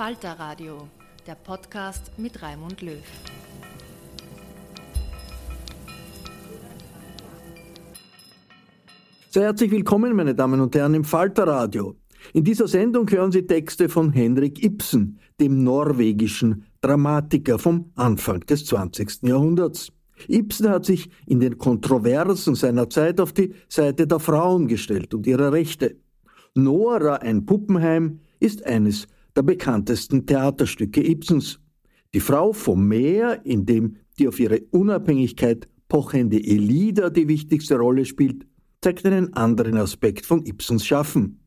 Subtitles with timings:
[0.00, 0.88] Falter Radio,
[1.26, 3.02] der Podcast mit Raimund Löw.
[9.28, 11.96] Sehr herzlich willkommen, meine Damen und Herren, im Falter Radio.
[12.32, 18.64] In dieser Sendung hören Sie Texte von Henrik Ibsen, dem norwegischen Dramatiker vom Anfang des
[18.64, 19.24] 20.
[19.24, 19.92] Jahrhunderts.
[20.28, 25.26] Ibsen hat sich in den Kontroversen seiner Zeit auf die Seite der Frauen gestellt und
[25.26, 25.98] ihrer Rechte.
[26.54, 31.60] Nora, ein Puppenheim, ist eines der bekanntesten Theaterstücke Ibsens.
[32.14, 38.04] Die Frau vom Meer, in dem die auf ihre Unabhängigkeit pochende Elida die wichtigste Rolle
[38.04, 38.46] spielt,
[38.80, 41.40] zeigt einen anderen Aspekt von Ibsens Schaffen.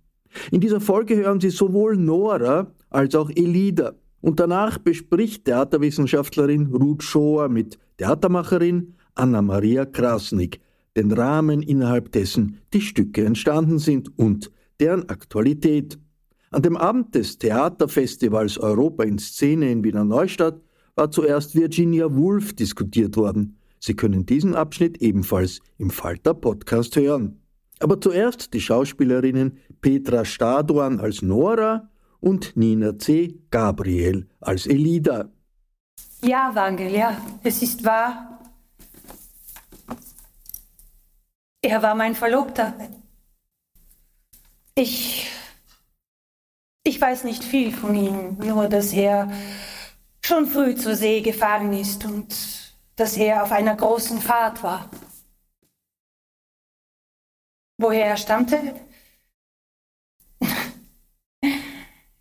[0.51, 3.93] In dieser Folge hören Sie sowohl Nora als auch Elida.
[4.22, 10.59] Und danach bespricht Theaterwissenschaftlerin Ruth Schoer mit Theatermacherin Anna-Maria Krasnik
[10.95, 15.99] den Rahmen, innerhalb dessen die Stücke entstanden sind und deren Aktualität.
[16.53, 20.62] An dem Abend des Theaterfestivals Europa in Szene in Wiener Neustadt
[20.96, 23.58] war zuerst Virginia Woolf diskutiert worden.
[23.80, 27.41] Sie können diesen Abschnitt ebenfalls im Falter Podcast hören.
[27.80, 33.34] Aber zuerst die Schauspielerinnen Petra Stadorn als Nora und Nina C.
[33.50, 35.31] Gabriel als Elida.
[36.22, 38.40] Ja, Wangel, ja, es ist wahr.
[41.64, 42.75] Er war mein Verlobter.
[44.75, 45.31] Ich
[46.83, 49.31] ich weiß nicht viel von ihm, nur dass er
[50.21, 52.35] schon früh zur See gefahren ist und
[52.95, 54.89] dass er auf einer großen Fahrt war.
[57.77, 58.75] Woher er stammte?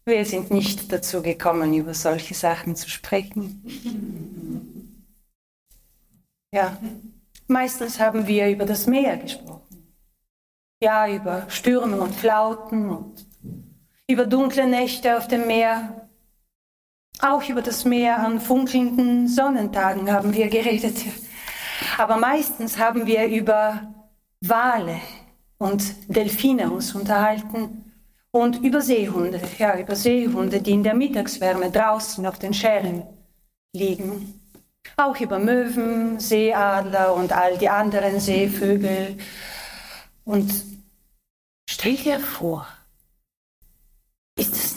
[0.05, 3.63] Wir sind nicht dazu gekommen, über solche Sachen zu sprechen.
[6.53, 6.77] Ja,
[7.47, 9.97] meistens haben wir über das Meer gesprochen.
[10.83, 13.32] Ja, über Stürme und Flauten und
[14.13, 16.09] über dunkle Nächte auf dem Meer.
[17.21, 20.97] Auch über das Meer an funkelnden Sonnentagen haben wir geredet.
[21.97, 23.95] Aber meistens haben wir über
[24.43, 25.01] Wale
[25.57, 27.91] und Delfine uns unterhalten
[28.33, 33.05] und über Seehunde, ja, über Seehunde, die in der Mittagswärme draußen auf den Schären
[33.75, 34.41] liegen.
[34.97, 39.17] Auch über Möwen, Seeadler und all die anderen Seevögel.
[40.25, 40.53] Und
[41.67, 42.67] stell dir vor,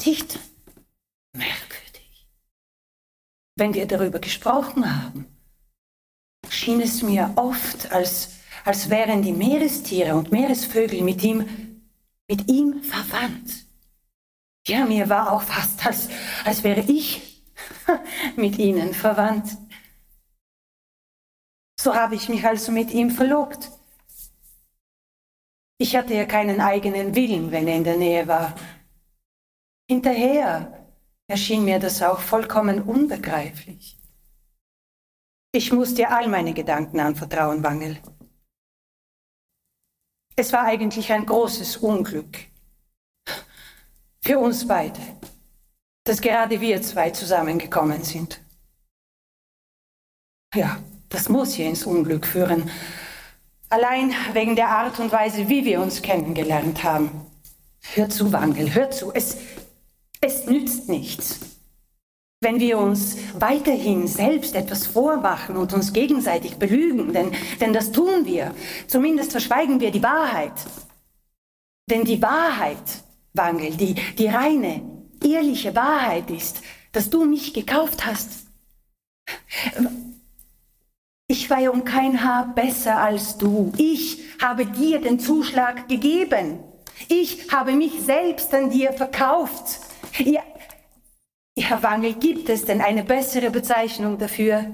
[0.05, 0.39] nicht
[1.33, 2.27] merkwürdig?
[3.55, 5.25] Wenn wir darüber gesprochen haben,
[6.49, 11.81] schien es mir oft, als, als wären die Meerestiere und Meeresvögel mit ihm,
[12.27, 13.65] mit ihm verwandt.
[14.67, 16.09] Ja, mir war auch fast, als,
[16.43, 17.43] als wäre ich
[18.35, 19.57] mit ihnen verwandt.
[21.79, 23.69] So habe ich mich also mit ihm verlobt.
[25.77, 28.55] Ich hatte ja keinen eigenen Willen, wenn er in der Nähe war.
[29.87, 30.89] Hinterher
[31.27, 33.97] erschien mir das auch vollkommen unbegreiflich.
[35.51, 37.97] Ich muss dir all meine Gedanken anvertrauen, Wangel.
[40.35, 42.37] Es war eigentlich ein großes Unglück.
[44.21, 44.99] Für uns beide,
[46.03, 48.41] dass gerade wir zwei zusammengekommen sind.
[50.53, 50.79] Ja,
[51.09, 52.69] das muss hier ins Unglück führen.
[53.69, 57.25] Allein wegen der Art und Weise, wie wir uns kennengelernt haben.
[57.93, 59.13] Hör zu, Wangel, hör zu.
[59.13, 59.37] Es,
[60.25, 61.39] es nützt nichts.
[62.41, 68.25] Wenn wir uns weiterhin selbst etwas vormachen und uns gegenseitig belügen, denn, denn das tun
[68.25, 68.53] wir,
[68.87, 70.53] zumindest verschweigen wir die Wahrheit.
[71.89, 74.81] Denn die Wahrheit, Wangel, die, die reine,
[75.23, 76.61] ehrliche Wahrheit ist,
[76.91, 78.29] dass du mich gekauft hast.
[81.27, 83.71] Ich war ja um kein Haar besser als du.
[83.77, 86.59] Ich habe dir den Zuschlag gegeben.
[87.07, 89.79] Ich habe mich selbst an dir verkauft.
[90.19, 90.41] Ja,
[91.57, 94.71] ja, Wangel, gibt es denn eine bessere Bezeichnung dafür?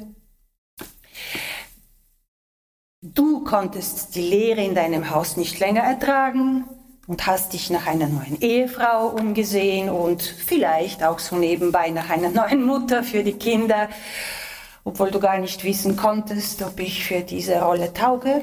[3.01, 6.65] Du konntest die Lehre in deinem Haus nicht länger ertragen
[7.07, 12.29] und hast dich nach einer neuen Ehefrau umgesehen und vielleicht auch so nebenbei nach einer
[12.47, 13.89] neuen Mutter für die Kinder,
[14.83, 18.41] obwohl du gar nicht wissen konntest, ob ich für diese Rolle tauge.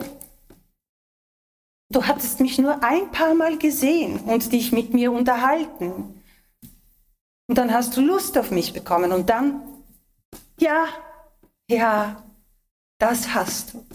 [1.90, 6.17] Du hattest mich nur ein paar Mal gesehen und dich mit mir unterhalten.
[7.48, 9.62] Und dann hast du Lust auf mich bekommen und dann,
[10.60, 10.86] ja,
[11.70, 12.22] ja,
[12.98, 13.86] das hast du.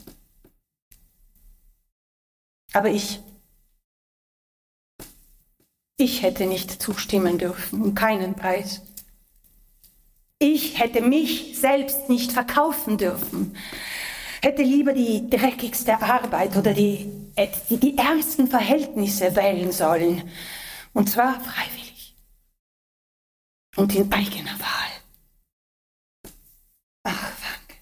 [2.73, 3.21] Aber ich,
[5.97, 8.81] ich hätte nicht zustimmen dürfen, um keinen Preis.
[10.39, 13.55] Ich hätte mich selbst nicht verkaufen dürfen,
[14.41, 17.09] hätte lieber die dreckigste Arbeit oder die,
[17.69, 20.27] die, die ärmsten Verhältnisse wählen sollen.
[20.94, 21.93] Und zwar freiwillig
[23.75, 24.92] und in eigener Wahl.
[27.04, 27.81] Ach, Wangel.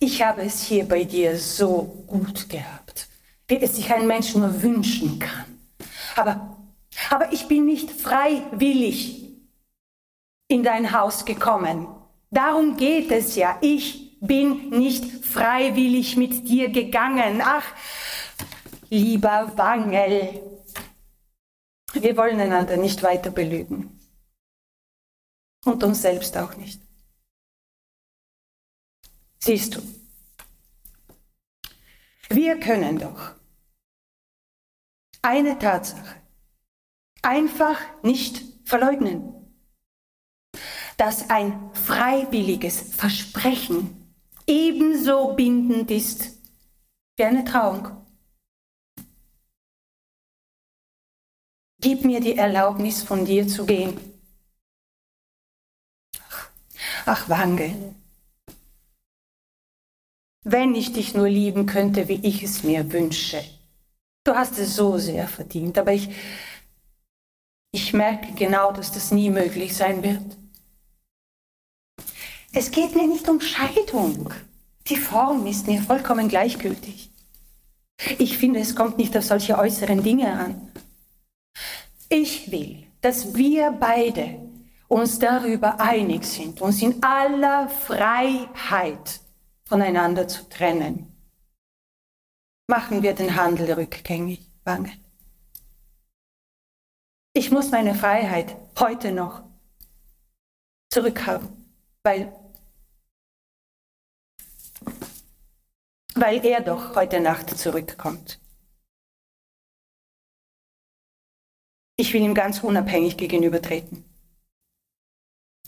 [0.00, 3.08] Ich habe es hier bei dir so gut gehabt,
[3.48, 5.58] wie es sich ein Mensch nur wünschen kann.
[6.16, 6.56] Aber,
[7.10, 9.30] aber ich bin nicht freiwillig
[10.48, 11.86] in dein Haus gekommen.
[12.30, 13.58] Darum geht es ja.
[13.60, 17.42] Ich bin nicht freiwillig mit dir gegangen.
[17.44, 17.64] Ach,
[18.90, 20.40] lieber Wangel,
[22.02, 23.98] wir wollen einander nicht weiter belügen.
[25.64, 26.82] Und uns selbst auch nicht.
[29.38, 29.82] Siehst du,
[32.28, 33.32] wir können doch
[35.22, 36.16] eine Tatsache
[37.22, 39.34] einfach nicht verleugnen,
[40.96, 44.14] dass ein freiwilliges Versprechen
[44.46, 46.38] ebenso bindend ist
[47.16, 48.01] wie eine Trauung.
[51.82, 53.98] Gib mir die Erlaubnis, von dir zu gehen.
[57.04, 57.74] Ach, Wangel,
[60.44, 63.42] wenn ich dich nur lieben könnte, wie ich es mir wünsche.
[64.24, 66.08] Du hast es so sehr verdient, aber ich,
[67.72, 70.36] ich merke genau, dass das nie möglich sein wird.
[72.52, 74.32] Es geht mir nicht um Scheidung.
[74.86, 77.10] Die Form ist mir vollkommen gleichgültig.
[78.18, 80.68] Ich finde, es kommt nicht auf solche äußeren Dinge an.
[82.14, 84.38] Ich will, dass wir beide
[84.86, 89.20] uns darüber einig sind, uns in aller Freiheit
[89.64, 91.10] voneinander zu trennen.
[92.66, 94.92] Machen wir den Handel rückgängig, Wangel.
[97.32, 99.44] Ich muss meine Freiheit heute noch
[100.90, 101.48] zurückhaben,
[102.02, 102.30] weil,
[106.14, 108.41] weil er doch heute Nacht zurückkommt.
[112.02, 114.04] Ich will ihm ganz unabhängig gegenübertreten.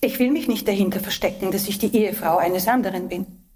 [0.00, 3.48] Ich will mich nicht dahinter verstecken, dass ich die Ehefrau eines anderen bin.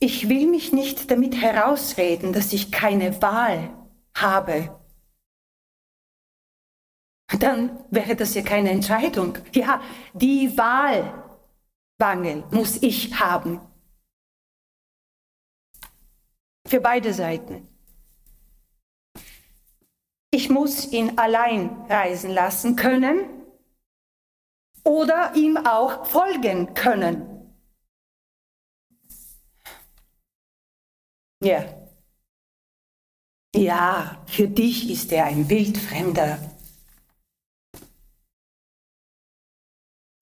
[0.00, 3.70] Ich will mich nicht damit herausreden, dass ich keine Wahl
[4.16, 4.76] habe.
[7.38, 9.38] Dann wäre das ja keine Entscheidung.
[9.52, 9.80] Ja,
[10.14, 11.22] die Wahl,
[11.98, 13.60] Wangel, muss ich haben.
[16.66, 17.75] Für beide Seiten.
[20.38, 23.46] Ich muss ihn allein reisen lassen können
[24.84, 27.54] oder ihm auch folgen können.
[31.42, 31.64] Ja.
[33.54, 36.38] Ja, für dich ist er ein Wildfremder.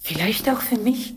[0.01, 1.15] Vielleicht auch für mich.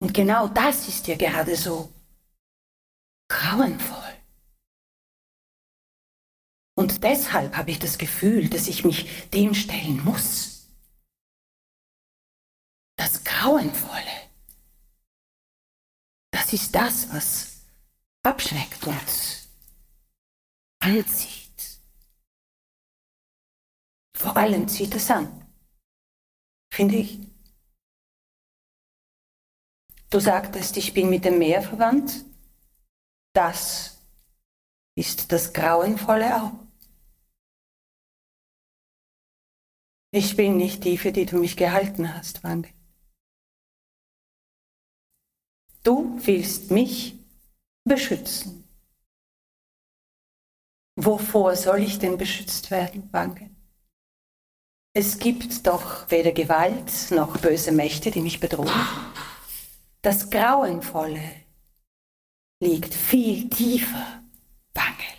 [0.00, 1.92] Und genau das ist ja gerade so.
[3.28, 3.99] grauenvoll.
[6.80, 10.70] Und deshalb habe ich das Gefühl, dass ich mich dem stellen muss.
[12.96, 14.30] Das Grauenvolle.
[16.30, 17.66] Das ist das, was
[18.22, 18.96] abschreckt und
[20.78, 21.82] anzieht.
[24.16, 25.52] Vor allem zieht es an,
[26.72, 27.20] finde ich.
[30.08, 32.24] Du sagtest, ich bin mit dem Meer verwandt.
[33.34, 33.98] Das
[34.94, 36.69] ist das Grauenvolle auch.
[40.12, 42.68] Ich bin nicht die, für die du mich gehalten hast, Wange.
[45.84, 47.14] Du willst mich
[47.84, 48.64] beschützen.
[50.96, 53.50] Wovor soll ich denn beschützt werden, Wange?
[54.92, 58.68] Es gibt doch weder Gewalt noch böse Mächte, die mich bedrohen.
[60.02, 61.44] Das Grauenvolle
[62.60, 64.24] liegt viel tiefer,
[64.74, 65.14] Wange.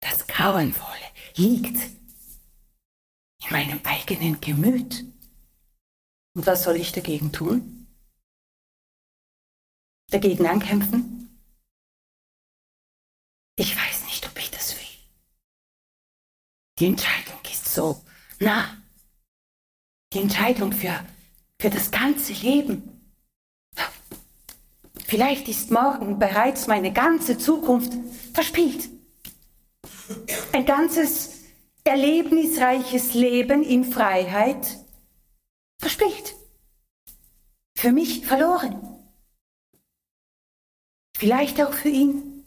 [0.00, 0.96] Das Grauenvolle
[1.36, 1.97] liegt
[3.50, 5.04] meinem eigenen Gemüt.
[6.34, 7.86] Und was soll ich dagegen tun?
[10.10, 11.38] Dagegen ankämpfen?
[13.56, 14.86] Ich weiß nicht, ob ich das will.
[16.78, 18.02] Die Entscheidung ist so
[18.38, 18.76] nah.
[20.12, 21.04] Die Entscheidung für,
[21.60, 22.98] für das ganze Leben.
[25.04, 27.92] Vielleicht ist morgen bereits meine ganze Zukunft
[28.32, 28.88] verspielt.
[30.52, 31.37] Ein ganzes
[31.88, 34.78] erlebnisreiches Leben in Freiheit
[35.80, 36.34] verspielt.
[37.76, 38.84] Für mich verloren.
[41.16, 42.46] Vielleicht auch für ihn.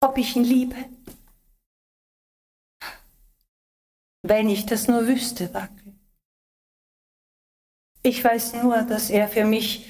[0.00, 0.76] Ob ich ihn liebe.
[4.22, 5.94] Wenn ich das nur wüsste, Wackel.
[8.02, 9.86] Ich weiß nur, dass er für mich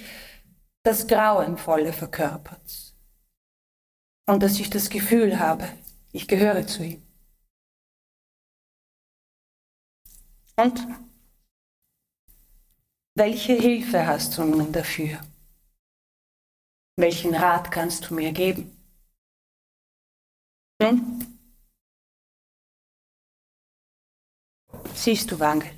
[0.83, 2.95] das Grauenvolle verkörpert.
[4.27, 5.69] Und dass ich das Gefühl habe,
[6.13, 7.12] ich gehöre zu ihm.
[10.63, 10.87] Und
[13.17, 15.19] welche Hilfe hast du nun dafür?
[16.97, 18.71] Welchen Rat kannst du mir geben?
[20.81, 21.19] Hm?
[24.95, 25.71] Siehst du, Wangel?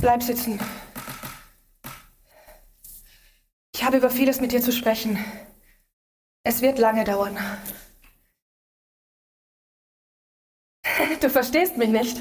[0.00, 0.58] Bleib sitzen.
[3.74, 5.24] Ich habe über vieles mit dir zu sprechen.
[6.42, 7.38] Es wird lange dauern.
[11.20, 12.20] Du verstehst mich nicht.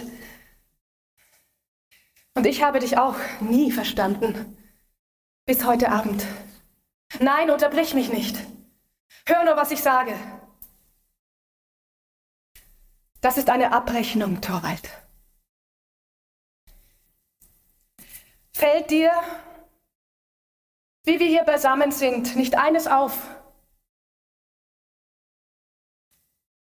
[2.35, 4.55] Und ich habe dich auch nie verstanden.
[5.45, 6.25] Bis heute Abend.
[7.19, 8.37] Nein, unterbrich mich nicht.
[9.25, 10.13] Hör nur, was ich sage.
[13.19, 14.89] Das ist eine Abrechnung, Torwald.
[18.53, 19.11] Fällt dir,
[21.05, 23.13] wie wir hier beisammen sind, nicht eines auf?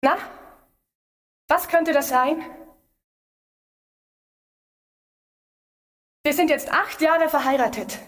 [0.03, 0.17] Na,
[1.49, 2.43] was könnte das sein?
[6.23, 7.99] Wir sind jetzt acht Jahre verheiratet.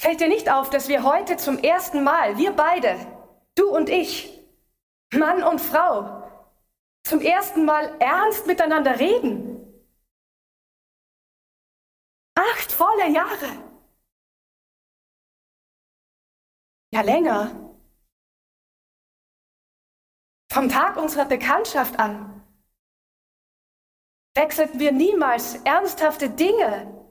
[0.00, 2.96] Fällt dir nicht auf, dass wir heute zum ersten Mal, wir beide,
[3.54, 4.38] du und ich,
[5.12, 6.28] Mann und Frau,
[7.04, 9.56] zum ersten Mal ernst miteinander reden?
[12.34, 13.67] Acht volle Jahre.
[16.90, 17.74] Ja, länger.
[20.50, 22.38] Vom Tag unserer Bekanntschaft an
[24.34, 27.06] wechselten wir niemals ernsthafte Dinge.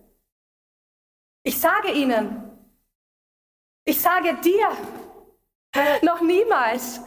[1.44, 2.24] Ich sage Ihnen,
[3.86, 4.70] ich sage dir,
[6.02, 7.02] noch niemals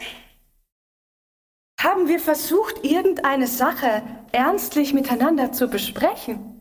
[1.80, 6.60] haben wir versucht, irgendeine Sache ernstlich miteinander zu besprechen.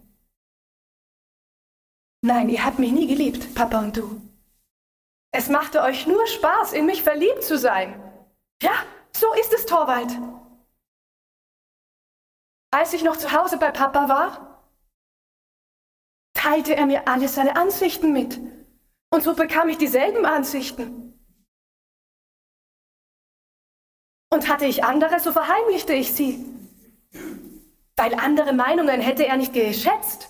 [2.21, 4.28] Nein, ihr habt mich nie geliebt, Papa und du.
[5.31, 8.01] Es machte euch nur Spaß, in mich verliebt zu sein.
[8.61, 8.73] Ja,
[9.15, 10.11] so ist es, Torwald.
[12.71, 14.49] Als ich noch zu Hause bei Papa war,
[16.33, 18.39] teilte er mir alle seine Ansichten mit.
[19.11, 21.19] Und so bekam ich dieselben Ansichten.
[24.31, 26.45] Und hatte ich andere, so verheimlichte ich sie.
[27.95, 30.28] Weil andere Meinungen hätte er nicht geschätzt.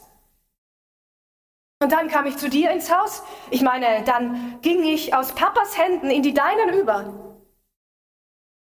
[1.81, 3.23] Und dann kam ich zu dir ins Haus.
[3.51, 7.45] Ich meine, dann ging ich aus Papas Händen in die deinen über.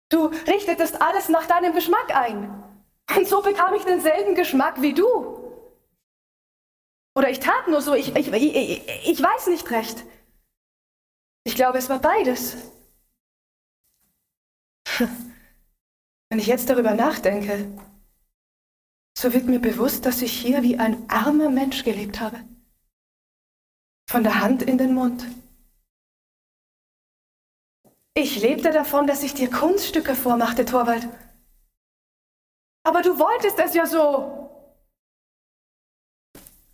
[0.10, 2.64] Du richtetest alles nach deinem Geschmack ein.
[3.16, 5.38] Und so bekam ich denselben Geschmack wie du.
[7.14, 10.06] Oder ich tat nur so, ich, ich, ich, ich weiß nicht recht.
[11.44, 12.56] Ich glaube, es war beides.
[16.30, 17.68] Wenn ich jetzt darüber nachdenke,
[19.18, 22.42] so wird mir bewusst, dass ich hier wie ein armer Mensch gelebt habe.
[24.12, 25.26] Von der Hand in den Mund.
[28.14, 31.08] Ich lebte davon, dass ich dir Kunststücke vormachte, Torwald.
[32.84, 34.50] Aber du wolltest es ja so.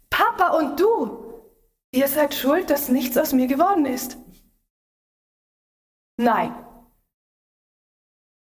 [0.10, 1.44] Papa und du,
[1.92, 4.18] ihr seid schuld, dass nichts aus mir geworden ist.
[6.20, 6.56] Nein.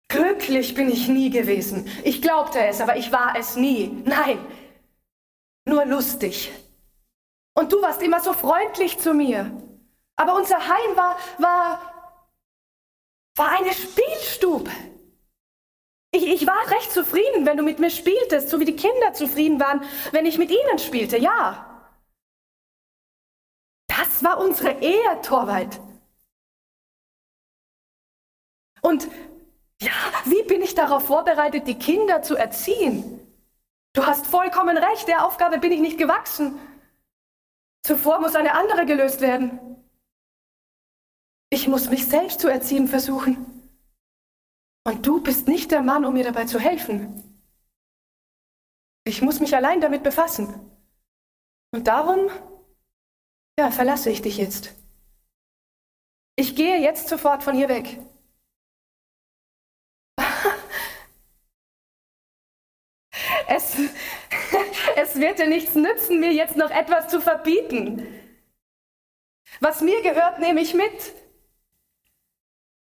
[0.07, 1.87] Glücklich bin ich nie gewesen.
[2.03, 3.89] Ich glaubte es, aber ich war es nie.
[4.05, 4.39] Nein.
[5.65, 6.51] Nur lustig.
[7.57, 9.51] Und du warst immer so freundlich zu mir.
[10.15, 11.81] Aber unser Heim war, war,
[13.35, 14.69] war eine Spielstube.
[16.11, 19.59] Ich, ich war recht zufrieden, wenn du mit mir spieltest, so wie die Kinder zufrieden
[19.59, 21.95] waren, wenn ich mit ihnen spielte, ja.
[23.87, 25.81] Das war unsere Ehe, Torwald.
[28.81, 29.07] Und
[29.81, 29.91] ja,
[30.25, 33.19] wie bin ich darauf vorbereitet, die Kinder zu erziehen?
[33.93, 36.59] Du hast vollkommen recht, der Aufgabe bin ich nicht gewachsen.
[37.87, 39.81] Zuvor muss eine andere gelöst werden.
[41.49, 43.71] Ich muss mich selbst zu erziehen versuchen.
[44.83, 47.41] Und du bist nicht der Mann, um mir dabei zu helfen.
[49.05, 50.69] Ich muss mich allein damit befassen.
[51.71, 52.29] Und darum,
[53.57, 54.73] ja, verlasse ich dich jetzt.
[56.35, 58.01] Ich gehe jetzt sofort von hier weg.
[63.47, 63.77] Es,
[65.17, 68.05] es wird dir nichts nützen, mir jetzt noch etwas zu verbieten.
[69.59, 71.13] Was mir gehört, nehme ich mit.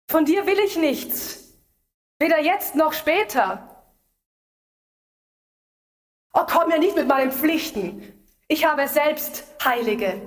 [0.08, 1.52] Von dir will ich nichts.
[2.18, 3.92] Weder jetzt noch später.
[6.32, 8.26] Oh, komm mir nicht mit meinen Pflichten.
[8.48, 10.22] Ich habe selbst Heilige.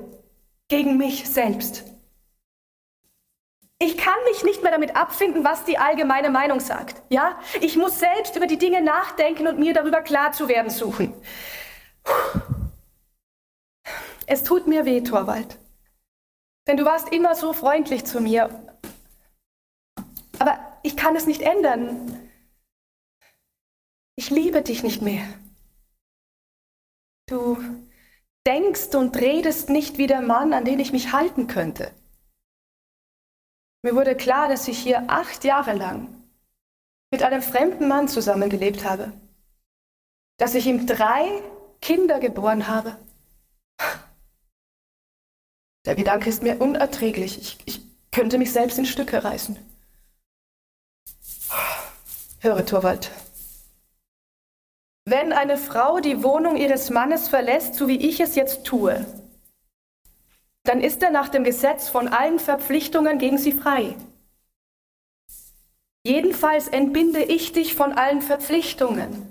[0.67, 1.83] Gegen mich selbst.
[3.79, 7.01] Ich kann mich nicht mehr damit abfinden, was die allgemeine Meinung sagt.
[7.09, 7.39] Ja?
[7.61, 11.13] Ich muss selbst über die Dinge nachdenken und mir darüber klar zu werden suchen.
[14.25, 15.57] Es tut mir weh, Torwald.
[16.67, 18.49] Denn du warst immer so freundlich zu mir.
[20.37, 22.29] Aber ich kann es nicht ändern.
[24.15, 25.25] Ich liebe dich nicht mehr.
[27.27, 27.57] Du
[28.45, 31.93] denkst und redest nicht wie der Mann, an den ich mich halten könnte.
[33.83, 36.13] Mir wurde klar, dass ich hier acht Jahre lang
[37.11, 39.13] mit einem fremden Mann zusammengelebt habe,
[40.37, 41.41] dass ich ihm drei
[41.81, 42.97] Kinder geboren habe.
[45.85, 47.39] Der Gedanke ist mir unerträglich.
[47.39, 49.57] Ich, ich könnte mich selbst in Stücke reißen.
[52.39, 53.09] Höre, Torwald.
[55.05, 59.05] Wenn eine Frau die Wohnung ihres Mannes verlässt, so wie ich es jetzt tue,
[60.63, 63.95] dann ist er nach dem Gesetz von allen Verpflichtungen gegen sie frei.
[66.03, 69.26] Jedenfalls entbinde ich dich von allen Verpflichtungen.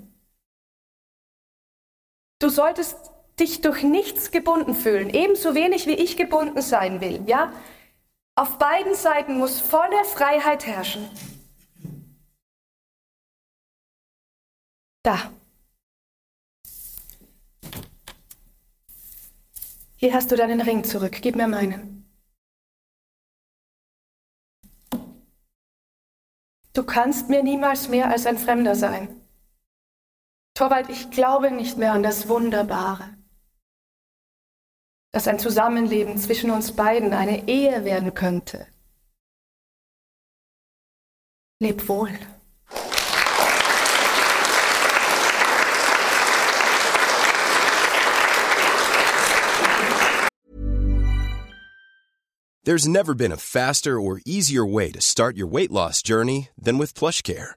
[2.38, 2.96] Du solltest
[3.40, 7.52] dich durch nichts gebunden fühlen, ebenso wenig wie ich gebunden sein will, ja?
[8.34, 11.08] Auf beiden Seiten muss volle Freiheit herrschen.
[15.02, 15.30] Da.
[19.96, 21.18] Hier hast du deinen Ring zurück.
[21.22, 22.06] Gib mir meinen.
[26.74, 29.25] Du kannst mir niemals mehr als ein Fremder sein.
[30.56, 33.14] Torwald, ich glaube nicht mehr an das Wunderbare,
[35.12, 38.66] dass ein Zusammenleben zwischen uns beiden eine Ehe werden könnte.
[41.60, 42.08] Leb wohl.
[52.64, 56.78] There's never been a faster or easier way to start your weight loss journey than
[56.78, 57.56] with PlushCare.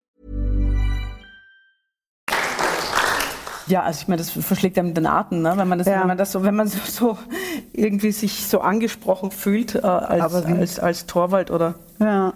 [3.71, 5.53] Ja, also ich meine, das verschlägt ja mit den Atem, ne?
[5.55, 6.01] wenn man das, ja.
[6.01, 7.17] wenn man das so, wenn man so, so,
[7.71, 12.33] irgendwie sich so angesprochen fühlt äh, als, als, als Torwald oder, ja.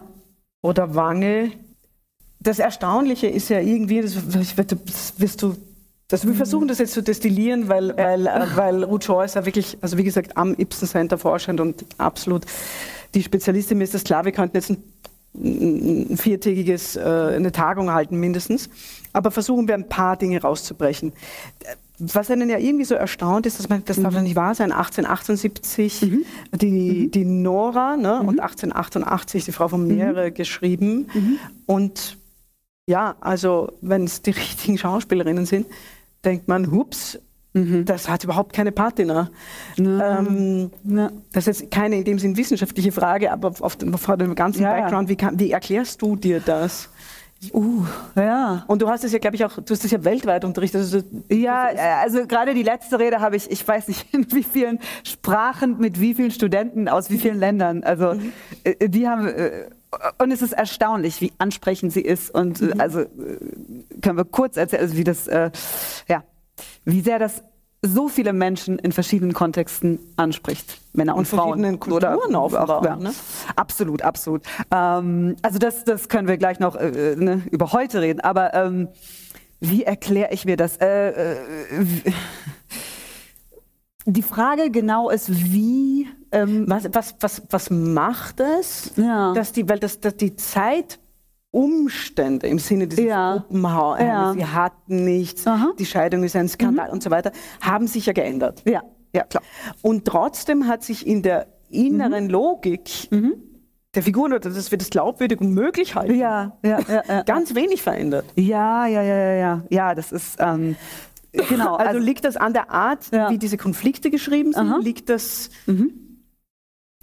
[0.62, 1.52] oder Wange.
[2.39, 4.58] Das Erstaunliche ist ja irgendwie, das, das
[5.19, 5.58] wirst du
[6.08, 6.38] das, wir mhm.
[6.38, 9.98] versuchen das jetzt zu destillieren, weil, weil, äh, weil Ruth Shaw ist ja wirklich, also
[9.98, 12.45] wie gesagt, am Ibsen Center forschend und absolut
[13.13, 13.80] die Spezialistin.
[13.80, 14.84] Mir ist das klar, wir könnten jetzt ein
[15.43, 18.69] ein viertägiges, äh, eine Tagung halten mindestens.
[19.13, 21.13] Aber versuchen wir ein paar Dinge rauszubrechen.
[22.00, 24.04] was einen ja irgendwie so erstaunt ist, dass man, das mhm.
[24.04, 26.26] darf ja nicht wahr sein, 1878 mhm.
[26.54, 26.71] die,
[27.06, 27.12] mhm.
[27.12, 28.28] die Nora ne, mhm.
[28.28, 30.34] und 1888 die Frau von Meere mhm.
[30.34, 31.08] geschrieben.
[31.13, 31.39] Mhm.
[31.65, 32.17] Und
[32.88, 35.67] ja, also wenn es die richtigen Schauspielerinnen sind,
[36.24, 37.19] denkt man, hups,
[37.86, 39.30] das hat überhaupt keine Patina.
[39.78, 41.10] Ähm, ja.
[41.32, 44.63] Das ist jetzt keine in dem Sinn wissenschaftliche Frage, aber auf dem, vor dem ganzen
[44.63, 46.89] ja, Background, wie, kann, wie erklärst du dir das?
[47.54, 48.65] Uh, ja.
[48.68, 50.82] Und du hast es ja, glaube ich, auch, du hast es ja weltweit unterrichtet.
[50.82, 54.44] Also, ja, äh, also gerade die letzte Rede habe ich, ich weiß nicht, in wie
[54.44, 57.84] vielen Sprachen, mit wie vielen Studenten aus wie vielen Ländern.
[57.84, 58.34] Also mhm.
[58.63, 59.70] Äh, die haben, äh,
[60.18, 62.34] und es ist erstaunlich, wie ansprechend sie ist.
[62.34, 62.74] Und mhm.
[62.80, 63.06] also
[64.02, 66.24] können wir kurz erzählen, also wie das, ja,
[66.86, 67.44] wie sehr das
[67.82, 70.80] so viele Menschen in verschiedenen Kontexten anspricht.
[70.94, 71.50] Männer und, und Frauen.
[71.50, 72.96] verschiedenen Kulturen auch, auch ja.
[72.96, 73.13] ne?
[73.56, 74.41] Absolut, absolut.
[74.72, 78.22] Ähm, also das, das können wir gleich noch äh, ne, über heute reden.
[78.22, 78.88] Aber ähm,
[79.60, 80.78] wie erkläre ich mir das?
[80.78, 81.36] Äh, äh,
[84.06, 86.08] die Frage genau ist, wie...
[86.32, 89.32] Ähm, was, was, was, was macht es, ja.
[89.34, 91.00] dass, die, weil das, dass die Zeit
[91.56, 93.38] Umstände im Sinne des ja.
[93.38, 94.34] Gruppenhauses, ja.
[94.34, 95.72] sie hatten nichts, Aha.
[95.80, 96.94] die Scheidung ist ein Skandal mhm.
[96.96, 98.62] und so weiter, haben sich ja geändert.
[98.65, 99.41] Ja, ja klar.
[99.82, 102.30] Und trotzdem hat sich in der inneren mhm.
[102.30, 103.36] Logik mhm.
[103.96, 107.82] der Figuren oder dass wir das glaubwürdig und möglich halten, ja, ja, ja, ganz wenig
[107.82, 108.26] verändert.
[108.36, 109.63] Ja, ja, ja, ja, ja.
[109.70, 110.76] Ja, das ist ähm,
[111.32, 111.76] genau.
[111.78, 114.68] Also, also, liegt das an der Art, wie diese Konflikte geschrieben sind?
[114.68, 114.80] Aha.
[114.82, 116.05] Liegt das mhm.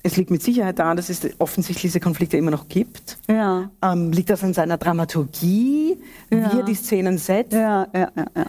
[0.02, 3.18] Es liegt mit Sicherheit daran, dass es offensichtlich diese Konflikte immer noch gibt.
[3.28, 3.70] Ja.
[3.82, 5.96] Ähm, liegt das an seiner Dramaturgie,
[6.30, 6.52] ja.
[6.52, 7.52] wie er die Szenen setzt?
[7.52, 8.46] Ja, ja, ja, ja.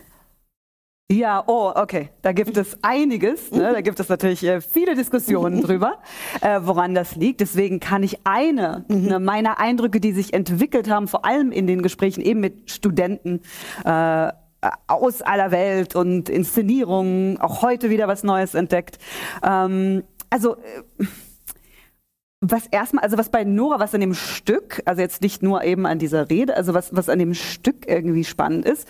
[1.11, 2.09] Ja, oh, okay.
[2.21, 3.51] Da gibt es einiges.
[3.51, 3.71] Ne?
[3.71, 5.99] Da gibt es natürlich äh, viele Diskussionen drüber,
[6.41, 7.41] äh, woran das liegt.
[7.41, 9.05] Deswegen kann ich eine mhm.
[9.05, 13.41] ne, meiner Eindrücke, die sich entwickelt haben, vor allem in den Gesprächen eben mit Studenten
[13.85, 14.31] äh,
[14.87, 18.97] aus aller Welt und Inszenierungen, auch heute wieder was Neues entdeckt.
[19.43, 21.05] Ähm, also äh,
[22.43, 25.85] was erstmal, also was bei Nora, was an dem Stück, also jetzt nicht nur eben
[25.85, 28.87] an dieser Rede, also was, was an dem Stück irgendwie spannend ist,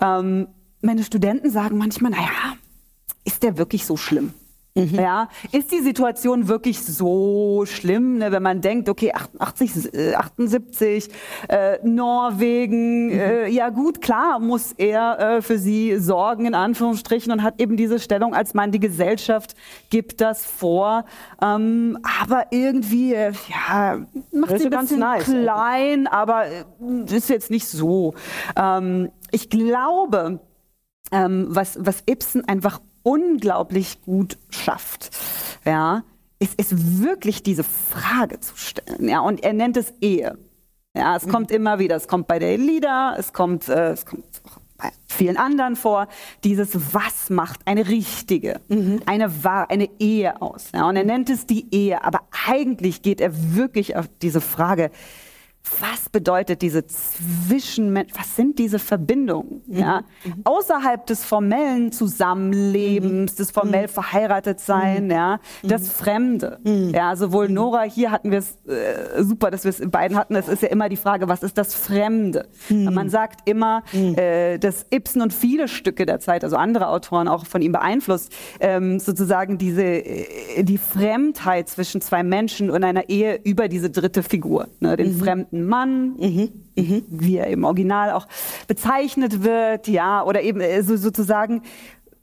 [0.00, 0.48] ähm,
[0.80, 2.56] meine Studenten sagen manchmal, naja,
[3.24, 4.32] ist der wirklich so schlimm?
[4.76, 4.96] Mhm.
[4.96, 11.10] Ja, ist die Situation wirklich so schlimm, ne, wenn man denkt, okay, 88, äh, 78,
[11.48, 13.12] äh, Norwegen, mhm.
[13.12, 17.76] äh, ja gut, klar muss er äh, für sie sorgen, in Anführungsstrichen, und hat eben
[17.76, 18.72] diese Stellung als Mann.
[18.72, 19.54] Die Gesellschaft
[19.90, 21.04] gibt das vor,
[21.40, 23.98] ähm, aber irgendwie, äh, ja,
[24.32, 26.64] macht sie ganz nice, klein, aber äh,
[27.14, 28.14] ist jetzt nicht so.
[28.56, 30.40] Ähm, ich glaube,
[31.12, 35.10] ähm, was, was Ibsen einfach unglaublich gut schafft,
[35.64, 36.02] ja,
[36.40, 39.08] ist, ist wirklich diese Frage zu stellen.
[39.08, 40.36] Ja, und er nennt es Ehe.
[40.96, 41.30] Ja, es mhm.
[41.30, 44.90] kommt immer wieder, es kommt bei der Elida, es kommt, äh, es kommt auch bei
[45.06, 46.08] vielen anderen vor,
[46.42, 49.00] dieses Was macht eine richtige, mhm.
[49.06, 49.30] eine,
[49.68, 50.70] eine Ehe aus.
[50.74, 54.90] Ja, und er nennt es die Ehe, aber eigentlich geht er wirklich auf diese Frage,
[55.80, 59.62] was bedeutet diese Zwischenmensch, was sind diese Verbindungen?
[59.66, 59.78] Mhm.
[59.78, 60.02] Ja?
[60.24, 60.34] Mhm.
[60.44, 63.36] Außerhalb des formellen Zusammenlebens, mhm.
[63.36, 63.88] des formell mhm.
[63.88, 65.10] verheiratet sein, mhm.
[65.10, 65.94] ja, das.
[65.94, 66.58] Fremde.
[66.64, 70.34] Ja, sowohl Nora, hier hatten wir es äh, super, dass wir es in beiden hatten,
[70.34, 72.48] es ist ja immer die Frage, was ist das Fremde?
[72.68, 77.46] Man sagt immer, äh, dass Ibsen und viele Stücke der Zeit, also andere Autoren auch
[77.46, 83.40] von ihm beeinflusst, ähm, sozusagen diese, äh, die Fremdheit zwischen zwei Menschen und einer Ehe
[83.44, 86.48] über diese dritte Figur, ne, den Fremden alten Mann, mhm.
[86.76, 87.02] Mhm.
[87.08, 88.26] wie er im Original auch
[88.66, 91.62] bezeichnet wird, ja, oder eben äh, so, sozusagen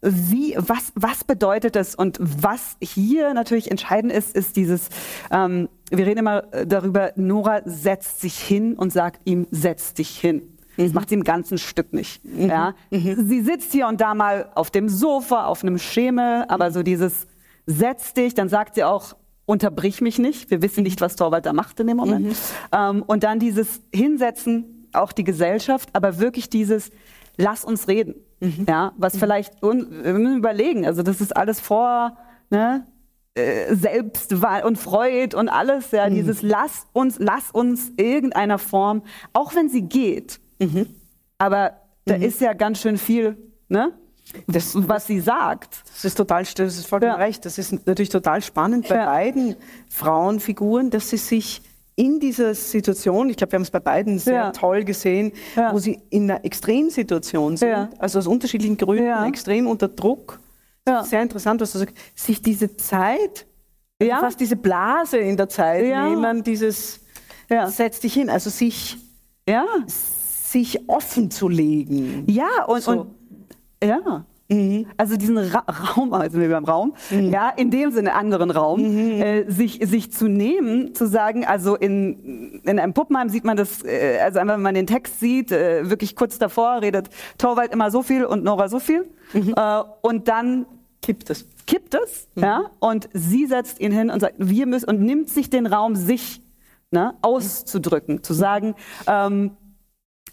[0.03, 1.93] wie, was, was bedeutet das?
[1.93, 4.89] Und was hier natürlich entscheidend ist, ist dieses,
[5.29, 10.41] ähm, wir reden immer darüber, Nora setzt sich hin und sagt ihm, setz dich hin.
[10.77, 10.95] Das mhm.
[10.95, 12.25] macht sie im ganzen Stück nicht.
[12.25, 12.49] Mhm.
[12.49, 12.73] Ja?
[12.89, 13.27] Mhm.
[13.29, 17.27] Sie sitzt hier und da mal auf dem Sofa, auf einem Schemel, aber so dieses
[17.67, 19.15] setz dich, dann sagt sie auch,
[19.45, 20.49] unterbrich mich nicht.
[20.49, 22.27] Wir wissen nicht, was Torwald da macht in dem Moment.
[22.27, 22.35] Mhm.
[22.71, 26.91] Ähm, und dann dieses Hinsetzen, auch die Gesellschaft, aber wirklich dieses,
[27.37, 28.15] lass uns reden.
[28.39, 28.65] Mhm.
[28.67, 29.19] Ja, was mhm.
[29.19, 32.17] vielleicht, wir müssen überlegen, also das ist alles vor,
[32.49, 32.85] ne,
[33.35, 36.15] äh, Selbstwahl und Freud und alles, ja, mhm.
[36.15, 40.87] dieses lass uns, lass uns irgendeiner Form, auch wenn sie geht, mhm.
[41.37, 41.73] aber
[42.05, 42.23] da mhm.
[42.23, 43.37] ist ja ganz schön viel,
[43.69, 43.93] ne?
[44.47, 45.83] Das, was sie sagt.
[45.93, 47.17] Das ist total, das ist vollkommen ja.
[47.17, 47.45] recht.
[47.45, 49.05] Das ist natürlich total spannend bei ja.
[49.05, 49.55] beiden
[49.89, 51.61] Frauenfiguren, dass sie sich
[51.95, 54.51] in dieser Situation, ich glaube, wir haben es bei beiden sehr ja.
[54.51, 55.33] toll gesehen,
[55.71, 60.39] wo sie in einer Extremsituation sind, also aus unterschiedlichen Gründen extrem unter Druck.
[61.03, 63.45] Sehr interessant, was du sagst, sich diese Zeit,
[64.01, 67.01] also fast diese Blase in der Zeit nehmen, dieses
[67.67, 68.97] setz dich hin, also sich,
[69.85, 72.23] sich offen zu legen.
[72.27, 72.91] Ja, und, so.
[72.91, 73.20] und
[73.83, 74.25] ja.
[74.51, 74.87] Mhm.
[74.97, 77.31] Also diesen Ra Raum, also wir beim Raum, mhm.
[77.31, 79.21] ja, in dem Sinne anderen Raum, mhm.
[79.21, 83.83] äh, sich, sich zu nehmen, zu sagen, also in, in einem Puppenheim sieht man das,
[83.83, 87.91] äh, also einfach, wenn man den Text sieht, äh, wirklich kurz davor redet Torwald immer
[87.91, 89.09] so viel und Nora so viel.
[89.33, 89.53] Mhm.
[89.55, 90.65] Äh, und dann
[91.01, 91.47] kippt es.
[91.65, 92.43] Kippt es, mhm.
[92.43, 95.95] ja, und sie setzt ihn hin und sagt, wir müssen, und nimmt sich den Raum,
[95.95, 96.41] sich
[96.91, 98.75] ne, auszudrücken, zu sagen,
[99.07, 99.51] ähm,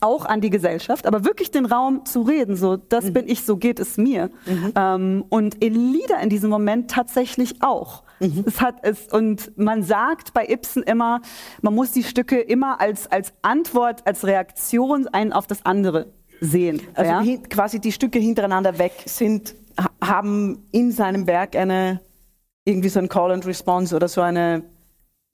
[0.00, 3.12] auch an die Gesellschaft, aber wirklich den Raum zu reden, so, das mhm.
[3.14, 4.30] bin ich, so geht es mir.
[4.46, 4.72] Mhm.
[4.76, 8.02] Ähm, und Elida in diesem Moment tatsächlich auch.
[8.20, 8.44] Mhm.
[8.46, 11.20] Es hat es, und man sagt bei Ibsen immer,
[11.62, 16.80] man muss die Stücke immer als, als Antwort, als Reaktion ein auf das andere sehen.
[16.94, 17.36] Also ja?
[17.48, 19.54] quasi die Stücke hintereinander weg sind,
[20.02, 22.00] haben in seinem Werk eine,
[22.64, 24.62] irgendwie so ein Call and Response oder so eine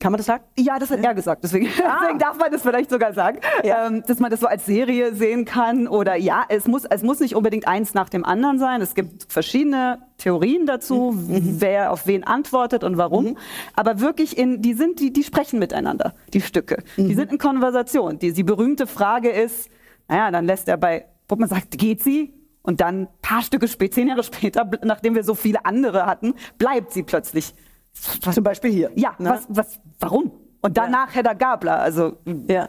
[0.05, 0.43] kann man das sagen?
[0.55, 1.43] Ja, das hat er gesagt.
[1.43, 1.97] Deswegen, ah.
[1.99, 3.87] deswegen darf man das vielleicht sogar sagen, ja.
[3.87, 5.87] ähm, dass man das so als Serie sehen kann.
[5.87, 8.83] Oder ja, es muss, es muss nicht unbedingt eins nach dem anderen sein.
[8.83, 11.33] Es gibt verschiedene Theorien dazu, mhm.
[11.33, 11.55] mhm.
[11.57, 13.29] wer auf wen antwortet und warum.
[13.29, 13.37] Mhm.
[13.73, 16.83] Aber wirklich in, die sind, die, die sprechen miteinander, die Stücke.
[16.97, 17.07] Mhm.
[17.07, 18.19] Die sind in Konversation.
[18.19, 19.71] Die, die berühmte Frage ist,
[20.07, 22.31] naja, dann lässt er bei, wo man sagt, geht sie?
[22.61, 26.35] Und dann ein paar Stücke später, zehn Jahre später, nachdem wir so viele andere hatten,
[26.59, 27.55] bleibt sie plötzlich
[27.95, 28.91] zum Beispiel hier.
[28.95, 29.29] Ja, ne?
[29.29, 30.31] was, was, warum?
[30.61, 31.17] Und danach ja.
[31.17, 31.79] Hedda Gabler.
[31.79, 32.67] Also, ja.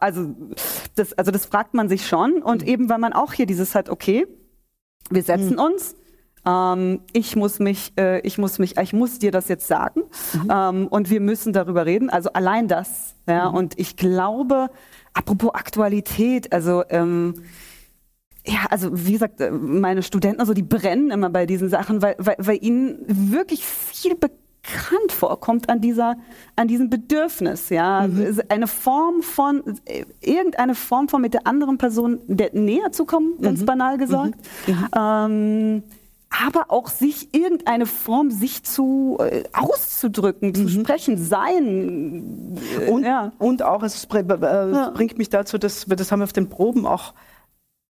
[0.00, 0.34] also,
[0.96, 2.42] das, also das fragt man sich schon.
[2.42, 2.68] Und mhm.
[2.68, 4.26] eben, weil man auch hier dieses hat, okay,
[5.10, 5.60] wir setzen mhm.
[5.60, 5.96] uns,
[6.46, 10.02] ähm, ich muss mich, äh, ich muss mich, ich muss dir das jetzt sagen
[10.34, 10.50] mhm.
[10.52, 12.10] ähm, und wir müssen darüber reden.
[12.10, 13.14] Also allein das.
[13.26, 13.56] Ja, mhm.
[13.56, 14.68] und ich glaube,
[15.14, 17.34] apropos Aktualität, also ähm,
[18.46, 22.14] ja, also wie gesagt, äh, meine Studenten, also die brennen immer bei diesen Sachen, weil,
[22.18, 26.16] weil, weil ihnen wirklich viel bekannt bekannt vorkommt an dieser,
[26.56, 28.40] an diesem Bedürfnis, ja, mhm.
[28.48, 29.62] eine Form von
[30.20, 33.66] irgendeine Form von mit der anderen Person der, näher zu kommen, ganz mhm.
[33.66, 34.34] banal gesagt.
[34.66, 34.74] Mhm.
[34.74, 34.88] mhm.
[34.96, 35.82] Ähm,
[36.30, 40.68] aber auch sich irgendeine Form sich zu äh, auszudrücken, zu mhm.
[40.68, 42.58] sprechen, sein.
[42.80, 43.32] Äh, und, ja.
[43.38, 44.90] und auch, es äh, ja.
[44.90, 47.14] bringt mich dazu, dass das haben wir auf den Proben auch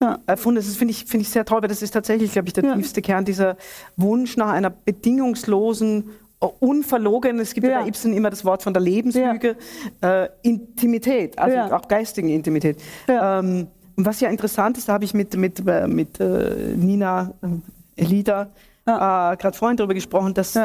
[0.01, 0.19] ja.
[0.25, 0.61] erfunden.
[0.61, 2.75] Das finde ich, find ich sehr toll, weil das ist tatsächlich, glaube ich, der ja.
[2.75, 3.57] tiefste Kern, dieser
[3.97, 6.09] Wunsch nach einer bedingungslosen
[6.47, 7.81] unverlogen, es gibt ja.
[7.81, 9.55] bei Ibsen immer das Wort von der Lebenslüge,
[10.01, 10.23] ja.
[10.23, 11.75] äh, Intimität, also ja.
[11.75, 12.81] auch geistigen Intimität.
[13.07, 17.33] Ähm, und was ja interessant ist, da habe ich mit, mit, äh, mit äh, Nina
[17.97, 18.49] äh, Elida
[18.85, 18.91] äh,
[19.37, 20.57] gerade vorhin darüber gesprochen, dass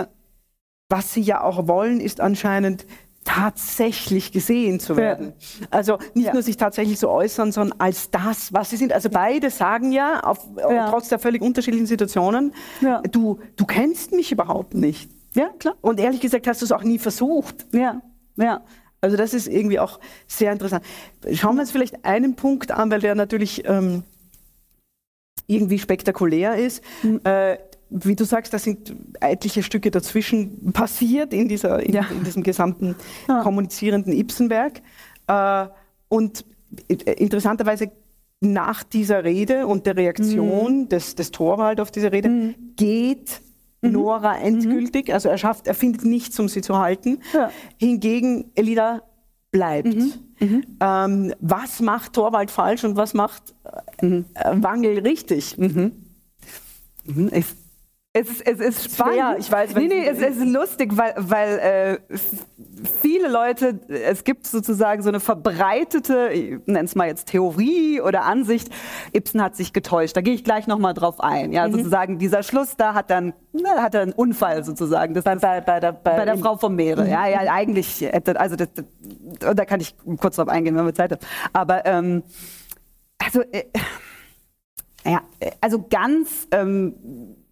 [0.89, 2.87] was sie ja auch wollen, ist anscheinend
[3.25, 5.33] tatsächlich gesehen zu werden.
[5.61, 5.67] Ja.
[5.73, 6.33] Also nicht ja.
[6.33, 8.93] nur sich tatsächlich so äußern, sondern als das, was sie sind.
[8.93, 10.89] Also beide sagen ja, auf, ja.
[10.89, 12.55] trotz der völlig unterschiedlichen Situationen,
[13.11, 15.11] du, du kennst mich überhaupt nicht.
[15.37, 15.77] Ja, klar.
[15.83, 17.66] Und ehrlich gesagt hast du es auch nie versucht.
[17.72, 18.01] Ja,
[18.37, 18.64] ja.
[19.01, 20.85] Also das ist irgendwie auch sehr interessant.
[21.33, 24.03] Schauen wir uns vielleicht einen Punkt an, weil der natürlich ähm,
[25.46, 26.83] irgendwie spektakulär ist.
[27.03, 27.20] Mhm.
[27.25, 27.59] Äh,
[27.90, 32.07] wie du sagst, da sind etliche Stücke dazwischen passiert in, dieser, in, ja.
[32.11, 32.96] in diesem gesamten
[33.29, 33.42] ja.
[33.42, 34.81] kommunizierenden Ibsenwerk.
[35.29, 35.66] Äh,
[36.09, 36.44] und
[36.88, 37.92] äh, interessanterweise
[38.40, 40.88] nach dieser Rede und der Reaktion mhm.
[40.88, 42.55] des, des Torwald auf diese Rede mhm.
[42.77, 43.40] geht.
[43.90, 44.44] Nora mhm.
[44.44, 45.09] endgültig.
[45.09, 45.14] Mhm.
[45.14, 47.20] Also er schafft, er findet nichts, um sie zu halten.
[47.33, 47.51] Ja.
[47.79, 49.03] Hingegen Elida
[49.51, 49.94] bleibt.
[49.94, 50.12] Mhm.
[50.40, 50.64] mhm.
[50.81, 53.55] Ähm, was macht Torwald falsch und was macht
[54.03, 54.22] äh,
[54.62, 55.57] Wangel richtig?
[57.33, 57.46] Ich
[58.18, 59.14] es ist, es ist spannend.
[59.14, 62.16] Schwer, ich weiß, nee, nee, es, es, ist lustig, weil, weil äh,
[63.02, 68.24] viele Leute, es gibt sozusagen so eine verbreitete, ich nenne es mal jetzt Theorie oder
[68.24, 68.70] Ansicht,
[69.14, 70.16] Ibsen hat sich getäuscht.
[70.16, 71.52] Da gehe ich gleich nochmal drauf ein.
[71.52, 71.72] Ja, mhm.
[71.72, 75.12] sozusagen dieser Schluss da hat dann na, hat er einen Unfall sozusagen.
[75.12, 77.05] Das bei, bei, bei, der, bei, bei der Frau vom Meere.
[77.05, 77.11] Mhm.
[77.11, 80.94] Ja, ja, eigentlich hätte, also das, das, da kann ich kurz drauf eingehen, wenn wir
[80.94, 81.20] Zeit haben.
[81.52, 82.22] Aber ähm,
[83.18, 83.64] also äh,
[85.05, 85.20] ja,
[85.61, 86.94] also ganz ähm,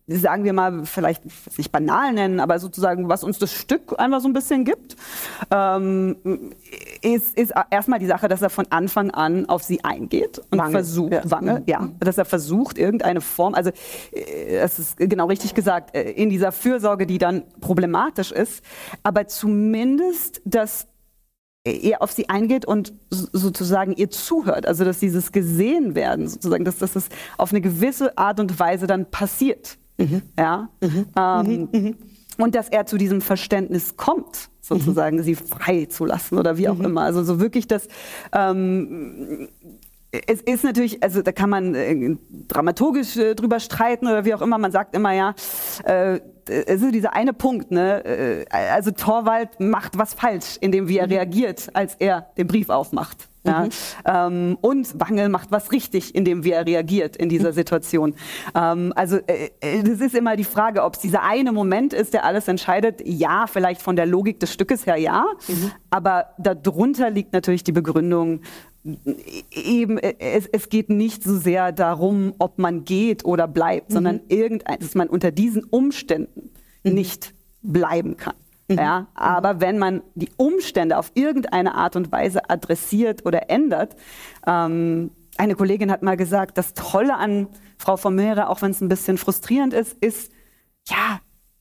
[0.06, 1.22] sagen wir mal, vielleicht
[1.56, 4.96] nicht banal nennen, aber sozusagen, was uns das Stück einfach so ein bisschen gibt,
[5.50, 6.16] ähm,
[7.00, 10.72] ist, ist erstmal die Sache, dass er von Anfang an auf sie eingeht und Wange.
[10.72, 11.22] versucht, ja.
[11.24, 11.62] Wange, mhm.
[11.66, 13.70] ja, dass er versucht, irgendeine Form, also
[14.12, 18.62] äh, es ist genau richtig gesagt, äh, in dieser Fürsorge, die dann problematisch ist,
[19.02, 20.86] aber zumindest, dass
[21.64, 26.76] er auf sie eingeht und sozusagen ihr zuhört, also dass dieses gesehen werden, sozusagen, dass,
[26.76, 29.78] dass das auf eine gewisse Art und Weise dann passiert.
[29.98, 30.22] Mhm.
[30.38, 30.68] Ja?
[30.80, 31.06] Mhm.
[31.16, 31.80] Ähm, mhm.
[31.80, 31.96] mhm.
[32.36, 35.22] Und dass er zu diesem Verständnis kommt, sozusagen, mhm.
[35.22, 36.86] sie frei zu lassen oder wie auch mhm.
[36.86, 37.02] immer.
[37.02, 37.86] Also so wirklich das,
[38.32, 39.48] ähm,
[40.26, 42.16] es ist natürlich, also da kann man äh,
[42.48, 44.58] dramaturgisch äh, drüber streiten oder wie auch immer.
[44.58, 45.34] Man sagt immer ja,
[45.84, 48.04] äh, es ist dieser eine Punkt, ne?
[48.04, 51.12] Äh, also Torwald macht was falsch, indem wie er mhm.
[51.12, 53.28] reagiert, als er den Brief aufmacht.
[53.46, 53.64] Ja?
[53.64, 53.70] Mhm.
[54.06, 57.54] Ähm, und Wangel macht was richtig, indem wie er reagiert in dieser mhm.
[57.54, 58.14] Situation.
[58.54, 62.14] Ähm, also äh, äh, das ist immer die Frage, ob es dieser eine Moment ist,
[62.14, 63.02] der alles entscheidet.
[63.04, 65.72] Ja, vielleicht von der Logik des Stückes her ja, mhm.
[65.90, 68.40] aber darunter liegt natürlich die Begründung,
[69.50, 73.94] eben, äh, es, es, geht nicht so sehr darum, ob man geht oder bleibt, mhm.
[73.94, 76.50] sondern irgendein, dass man unter diesen Umständen
[76.82, 76.94] mhm.
[76.94, 78.34] nicht bleiben kann.
[78.68, 78.78] Mhm.
[78.78, 83.96] Ja, aber wenn man die Umstände auf irgendeine Art und Weise adressiert oder ändert,
[84.46, 88.80] ähm, eine Kollegin hat mal gesagt, das Tolle an Frau von Möhre, auch wenn es
[88.80, 90.30] ein bisschen frustrierend ist, ist,
[90.88, 91.20] ja,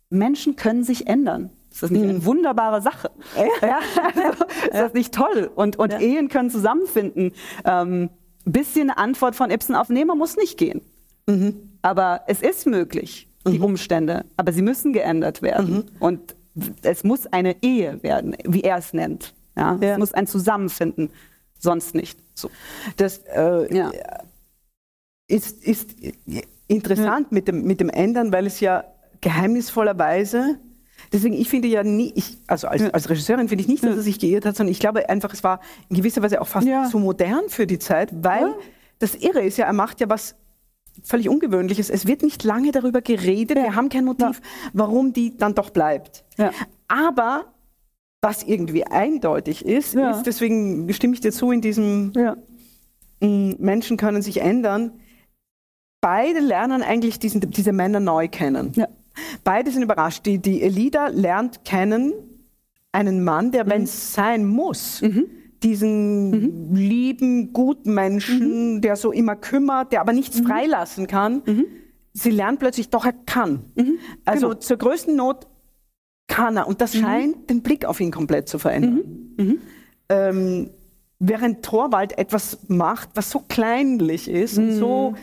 [0.09, 1.49] Menschen können sich ändern.
[1.73, 2.25] Ist das nicht eine mhm.
[2.25, 3.09] wunderbare Sache?
[3.35, 3.79] Ja.
[4.13, 5.49] Also, ist das nicht toll?
[5.55, 5.99] Und, und ja.
[5.99, 7.33] Ehen können zusammenfinden.
[7.65, 8.11] Ähm,
[8.45, 10.81] bisschen eine Antwort von Ibsen auf, nee, man muss nicht gehen.
[11.25, 11.55] Mhm.
[11.81, 13.63] Aber es ist möglich, die mhm.
[13.63, 14.23] Umstände.
[14.37, 15.73] Aber sie müssen geändert werden.
[15.73, 15.85] Mhm.
[15.99, 16.35] Und
[16.83, 19.33] es muss eine Ehe werden, wie er es nennt.
[19.57, 19.77] Ja?
[19.81, 19.93] ja.
[19.93, 21.09] Es muss ein Zusammenfinden,
[21.57, 22.19] sonst nicht.
[22.35, 22.51] So.
[22.97, 23.91] Das äh, ja.
[25.27, 25.95] ist, ist
[26.67, 28.83] interessant mit, dem, mit dem Ändern, weil es ja
[29.21, 30.59] geheimnisvollerweise
[31.13, 34.01] Deswegen, ich finde ja nie, ich, also als, als Regisseurin finde ich nicht, dass er
[34.01, 36.89] sich geirrt hat, sondern ich glaube einfach, es war in gewisser Weise auch fast ja.
[36.89, 38.55] zu modern für die Zeit, weil ja.
[38.97, 40.35] das Irre ist ja, er macht ja was
[41.03, 41.91] völlig Ungewöhnliches.
[41.91, 43.63] Es wird nicht lange darüber geredet, ja.
[43.63, 44.41] wir haben kein Motiv,
[44.73, 46.25] warum die dann doch bleibt.
[46.87, 47.45] Aber
[48.21, 52.11] was irgendwie eindeutig ist, ist, deswegen stimme ich dir zu in diesem
[53.19, 54.93] Menschen können sich ändern,
[56.01, 58.71] beide lernen eigentlich diesen, diese Männer neu kennen.
[58.75, 58.87] Ja.
[59.43, 60.25] Beide sind überrascht.
[60.25, 62.13] Die, die Elida lernt kennen
[62.93, 63.69] einen Mann, der, mhm.
[63.69, 65.25] wenn es sein muss, mhm.
[65.61, 66.75] diesen mhm.
[66.75, 68.81] lieben, guten Menschen, mhm.
[68.81, 70.47] der so immer kümmert, der aber nichts mhm.
[70.47, 71.41] freilassen kann.
[71.45, 71.65] Mhm.
[72.13, 73.65] Sie lernt plötzlich, doch er kann.
[74.23, 74.59] Also genau.
[74.59, 75.47] zur größten Not
[76.27, 76.67] kann er.
[76.67, 79.31] Und das scheint den Blick auf ihn komplett zu verändern.
[80.09, 80.69] Ähm,
[81.17, 85.15] während Torwald etwas macht, was so kleinlich ist und so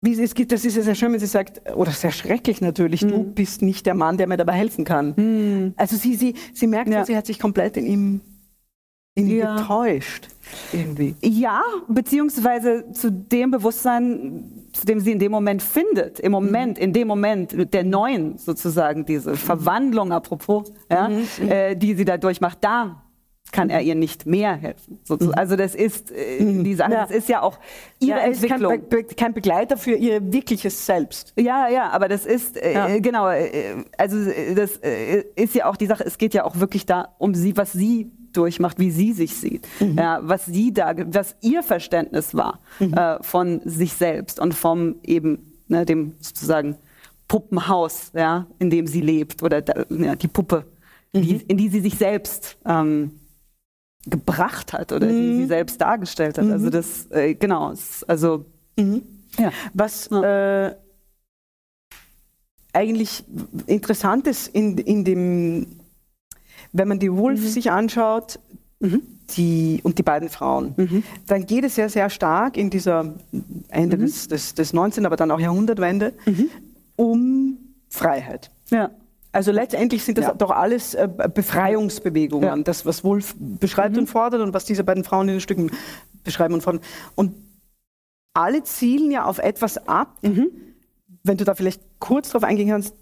[0.00, 3.02] wie es gibt, das ist ja sehr schön, wenn sie sagt, oder sehr schrecklich natürlich,
[3.02, 3.08] mhm.
[3.08, 5.14] du bist nicht der Mann, der mir dabei helfen kann.
[5.16, 5.74] Mhm.
[5.76, 7.04] Also sie, sie, sie merkt, ja.
[7.04, 8.20] sie hat sich komplett in ihm,
[9.14, 9.56] in ja.
[9.56, 10.28] getäuscht.
[10.72, 11.14] Irgendwie.
[11.20, 16.84] Ja, beziehungsweise zu dem Bewusstsein, zu dem sie in dem Moment findet, im Moment, mhm.
[16.84, 21.48] in dem Moment der neuen sozusagen, diese Verwandlung apropos, ja, mhm.
[21.48, 23.02] äh, die sie da durchmacht, da
[23.52, 24.98] kann er ihr nicht mehr helfen.
[25.08, 25.32] Mhm.
[25.34, 26.64] Also das ist äh, mhm.
[26.64, 27.02] die Sache, ja.
[27.02, 27.58] das ist ja auch
[27.98, 28.70] ihre ja, Entwicklung.
[28.70, 31.32] Kein, Be kein, Begleiter für ihr wirkliches Selbst.
[31.36, 32.98] Ja, ja, aber das ist äh, ja.
[32.98, 34.16] genau, äh, also
[34.54, 37.56] das äh, ist ja auch die Sache, es geht ja auch wirklich da um sie,
[37.56, 39.96] was sie durchmacht, wie sie sich sieht, mhm.
[39.98, 42.94] ja, was sie da, was ihr Verständnis war mhm.
[42.94, 46.76] äh, von sich selbst und vom eben ne, dem sozusagen
[47.26, 50.64] Puppenhaus, ja, in dem sie lebt oder da, ja, die Puppe,
[51.12, 51.42] die, mhm.
[51.48, 53.12] in die sie sich selbst ähm,
[54.06, 55.10] gebracht hat oder mhm.
[55.10, 55.48] die sie mhm.
[55.48, 56.44] selbst dargestellt hat.
[56.44, 56.64] Also mhm.
[56.64, 57.74] Also das, äh, genau,
[58.06, 59.02] also mhm.
[59.38, 59.52] ja.
[59.74, 60.66] Was ja.
[60.66, 60.76] Äh,
[62.72, 63.24] eigentlich
[63.66, 65.66] interessant ist in, in dem,
[66.72, 67.46] wenn man die Wolf mhm.
[67.46, 68.38] sich anschaut,
[68.78, 69.02] mhm.
[69.36, 73.14] die, und die beiden Frauen, dann geht es ja sehr stark in dieser
[73.68, 76.12] Ende des, des, des 19., aber dann auch Jahrhundertwende
[76.96, 77.58] um
[77.88, 78.50] Freiheit.
[78.70, 78.90] Ja.
[79.38, 80.34] Also letztendlich sind das ja.
[80.34, 82.56] doch alles äh, Befreiungsbewegungen, ja.
[82.56, 84.00] das, was Wolf beschreibt mhm.
[84.00, 85.70] und fordert und was diese beiden Frauen in den Stücken
[86.24, 86.82] beschreiben und fordern.
[87.14, 87.36] Und
[88.34, 90.50] alle zielen ja auf etwas ab, mhm.
[91.22, 92.96] wenn du da vielleicht kurz drauf eingehen kannst,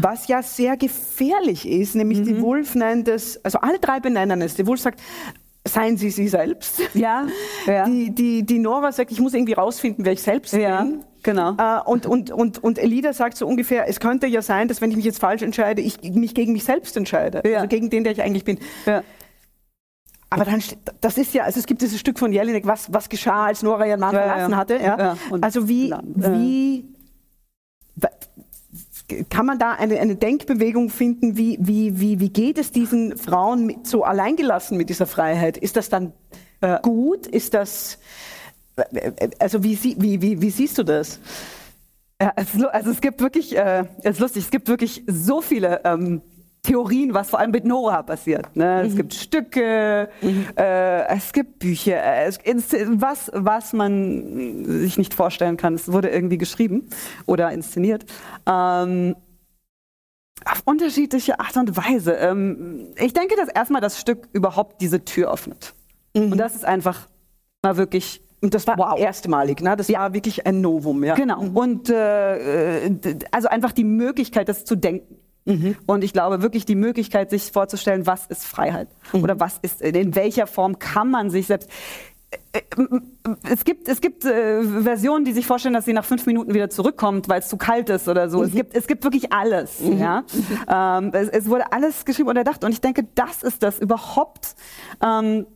[0.00, 2.24] was ja sehr gefährlich ist, nämlich mhm.
[2.24, 4.56] die Wolf nennt es, also alle drei benennen es.
[4.56, 5.00] Die Wolf sagt,
[5.64, 6.80] seien Sie sie selbst.
[6.92, 7.28] Ja.
[7.66, 7.86] ja.
[7.86, 10.82] Die, die, die Nora sagt, ich muss irgendwie rausfinden, wer ich selbst ja.
[10.82, 11.04] bin.
[11.24, 11.56] Genau.
[11.58, 14.90] Äh, und, und, und, und Elida sagt so ungefähr, es könnte ja sein, dass wenn
[14.90, 17.42] ich mich jetzt falsch entscheide, ich mich gegen mich selbst entscheide.
[17.44, 17.56] Ja.
[17.56, 18.58] Also gegen den, der ich eigentlich bin.
[18.86, 19.02] Ja.
[20.30, 20.62] Aber dann,
[21.00, 23.86] das ist ja, also es gibt dieses Stück von Jelinek, was, was geschah, als Nora
[23.86, 24.78] ihren Mann ja, verlassen hatte.
[24.82, 25.16] Ja?
[25.40, 26.84] Also wie, wie,
[29.30, 33.66] kann man da eine, eine Denkbewegung finden, wie, wie, wie, wie geht es diesen Frauen
[33.66, 35.56] mit, so alleingelassen mit dieser Freiheit?
[35.56, 36.12] Ist das dann
[36.60, 37.26] äh, gut?
[37.26, 37.98] Ist das,
[39.38, 41.20] also wie, wie, wie, wie siehst du das?
[42.18, 46.22] Also es gibt wirklich, äh, es ist lustig, es gibt wirklich so viele ähm,
[46.62, 48.56] Theorien, was vor allem mit Nora passiert.
[48.56, 48.82] Ne?
[48.82, 48.88] Mhm.
[48.88, 50.46] Es gibt Stücke, mhm.
[50.56, 52.32] äh, es gibt Bücher, äh,
[52.88, 55.74] was, was man sich nicht vorstellen kann.
[55.74, 56.88] Es wurde irgendwie geschrieben
[57.26, 58.06] oder inszeniert.
[58.48, 59.16] Ähm,
[60.44, 62.12] auf unterschiedliche Art und Weise.
[62.12, 65.74] Ähm, ich denke, dass erstmal das Stück überhaupt diese Tür öffnet.
[66.14, 66.32] Mhm.
[66.32, 67.08] Und das ist einfach
[67.64, 68.98] war wirklich und das war wow.
[68.98, 69.74] erstmalig, ne?
[69.74, 70.00] Das ja.
[70.00, 71.14] war wirklich ein Novum, ja.
[71.14, 71.40] Genau.
[71.40, 71.56] Mhm.
[71.56, 72.90] Und äh,
[73.30, 75.16] also einfach die Möglichkeit, das zu denken.
[75.46, 75.76] Mhm.
[75.86, 79.22] Und ich glaube wirklich die Möglichkeit, sich vorzustellen, was ist Freiheit mhm.
[79.22, 81.70] oder was ist, in welcher Form kann man sich selbst.
[82.52, 83.00] Äh, äh,
[83.50, 86.68] es gibt, es gibt äh, Versionen, die sich vorstellen, dass sie nach fünf Minuten wieder
[86.68, 88.40] zurückkommt, weil es zu kalt ist oder so.
[88.40, 88.44] Mhm.
[88.44, 89.80] Es, gibt, es gibt wirklich alles.
[89.80, 89.98] Mhm.
[89.98, 90.24] Ja?
[90.68, 92.62] Ähm, es, es, wurde alles geschrieben und erdacht.
[92.62, 94.54] Und ich denke, das ist das überhaupt.
[95.02, 95.53] Ähm, äh, äh,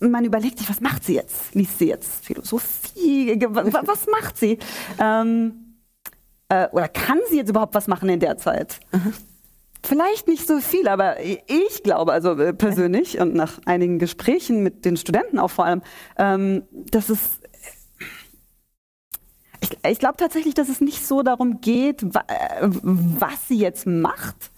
[0.00, 1.54] man überlegt sich, was macht sie jetzt?
[1.54, 3.38] Liest sie jetzt Philosophie?
[3.40, 4.58] Was macht sie?
[4.98, 5.78] Ähm,
[6.48, 8.80] äh, oder kann sie jetzt überhaupt was machen in der Zeit?
[8.92, 9.12] Mhm.
[9.82, 14.84] Vielleicht nicht so viel, aber ich glaube, also äh, persönlich und nach einigen Gesprächen mit
[14.84, 15.82] den Studenten auch vor allem,
[16.18, 17.40] ähm, dass es
[19.70, 22.24] ich, ich glaube tatsächlich, dass es nicht so darum geht, wa
[22.60, 24.50] was sie jetzt macht,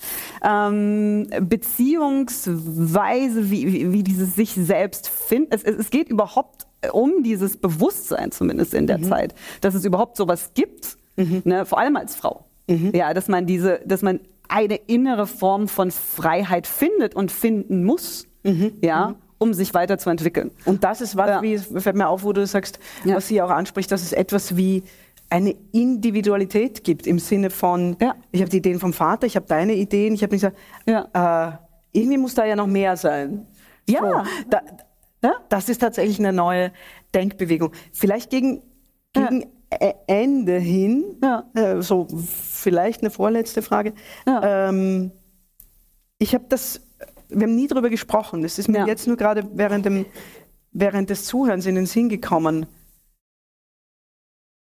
[0.43, 5.55] ähm, beziehungsweise wie, wie, wie dieses sich selbst findet.
[5.55, 9.05] Es, es, geht überhaupt um dieses Bewusstsein, zumindest in der mhm.
[9.05, 11.43] Zeit, dass es überhaupt sowas gibt, mhm.
[11.45, 12.45] ne, vor allem als Frau.
[12.69, 12.93] Mhm.
[12.95, 18.27] Ja, dass man diese, dass man eine innere Form von Freiheit findet und finden muss.
[18.43, 18.73] Mhm.
[18.83, 19.17] Ja.
[19.39, 20.51] Um sich weiterzuentwickeln.
[20.65, 21.43] Und das ist was, ja.
[21.43, 23.17] wie, fällt mir auf, wo du sagst, ja.
[23.17, 24.83] was sie auch anspricht, dass es etwas wie
[25.31, 28.15] eine Individualität gibt im Sinne von, ja.
[28.33, 31.53] ich habe die Ideen vom Vater, ich habe deine Ideen, ich habe nicht gesagt, äh,
[31.93, 33.47] irgendwie muss da ja noch mehr sein.
[33.89, 34.01] Ja.
[34.01, 34.61] So, da.
[35.49, 36.71] Das ist tatsächlich eine neue
[37.15, 37.73] Denkbewegung.
[37.93, 38.63] Vielleicht gegen,
[39.13, 39.95] gegen ja.
[40.07, 41.21] Ende hin,
[41.55, 43.95] äh, so vielleicht eine vorletzte Frage.
[44.27, 45.11] Ähm,
[46.19, 46.81] ich habe das
[47.29, 48.43] wir haben nie darüber gesprochen.
[48.43, 48.87] Das ist mir ja.
[48.87, 50.07] jetzt nur gerade während, dem,
[50.73, 52.67] während des Zuhörens in den Sinn gekommen.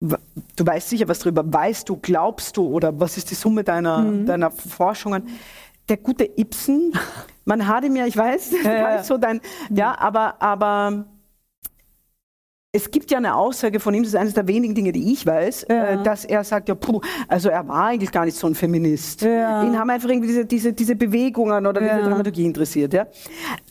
[0.00, 1.50] Du weißt sicher was darüber.
[1.50, 4.26] Weißt du, glaubst du oder was ist die Summe deiner, mhm.
[4.26, 5.28] deiner Forschungen?
[5.88, 6.92] Der gute Ibsen,
[7.44, 9.02] man hat ihm ja, ich weiß, ja, ja.
[9.02, 9.40] so dein,
[9.70, 11.06] ja, aber, aber
[12.74, 15.24] es gibt ja eine Aussage von ihm, das ist eines der wenigen Dinge, die ich
[15.24, 15.84] weiß, ja.
[15.90, 19.22] äh, dass er sagt, ja, puh, also er war eigentlich gar nicht so ein Feminist.
[19.22, 19.62] Ja.
[19.62, 21.96] Ihn haben einfach irgendwie diese, diese, diese Bewegungen oder ja.
[21.96, 22.92] diese Dramaturgie interessiert.
[22.92, 23.06] Ja.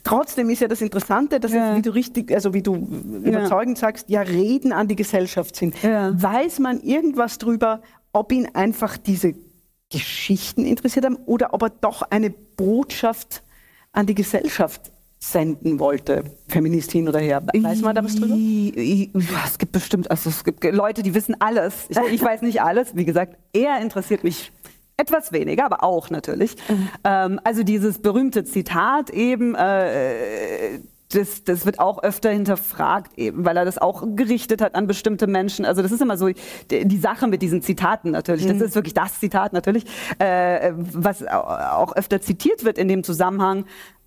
[0.05, 4.09] Trotzdem ist ja das Interessante, dass es, wie du richtig, also wie du überzeugend sagst,
[4.09, 5.75] ja, Reden an die Gesellschaft sind.
[5.83, 7.81] Weiß man irgendwas drüber,
[8.13, 9.33] ob ihn einfach diese
[9.91, 13.43] Geschichten interessiert haben oder ob er doch eine Botschaft
[13.91, 14.92] an die Gesellschaft
[15.23, 17.41] senden wollte, Feminist hin oder her.
[17.53, 18.35] Weiß man da was drüber?
[19.45, 21.85] Es gibt bestimmt, also es gibt Leute, die wissen alles.
[21.87, 22.95] Ich, ich weiß nicht alles.
[22.95, 24.51] Wie gesagt, er interessiert mich
[24.97, 26.55] etwas weniger, aber auch natürlich.
[26.67, 26.89] Mhm.
[27.05, 33.55] Ähm, also dieses berühmte Zitat eben, äh, das, das wird auch öfter hinterfragt, eben, weil
[33.55, 35.63] er das auch gerichtet hat an bestimmte Menschen.
[35.63, 36.27] Also das ist immer so
[36.69, 38.45] die, die Sache mit diesen Zitaten natürlich.
[38.45, 38.63] Das mhm.
[38.63, 39.85] ist wirklich das Zitat natürlich,
[40.19, 43.65] äh, was auch öfter zitiert wird in dem Zusammenhang.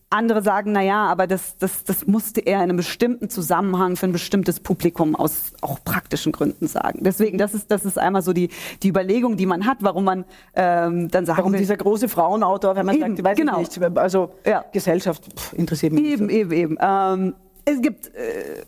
[0.09, 4.07] Andere sagen, na ja, aber das, das, das musste er in einem bestimmten Zusammenhang für
[4.07, 7.00] ein bestimmtes Publikum aus auch praktischen Gründen sagen.
[7.02, 8.50] Deswegen, das ist, das ist einmal so die,
[8.84, 11.38] die Überlegung, die man hat, warum man ähm, dann sagt.
[11.38, 13.61] Warum will, dieser große Frauenautor, wenn man eben, sagt, weiß genau.
[13.61, 14.64] ich nicht, also ja.
[14.72, 16.34] Gesellschaft pff, interessiert mich eben, nicht.
[16.34, 16.40] So.
[16.40, 17.34] Eben, eben, ähm,
[17.64, 18.62] es gibt äh,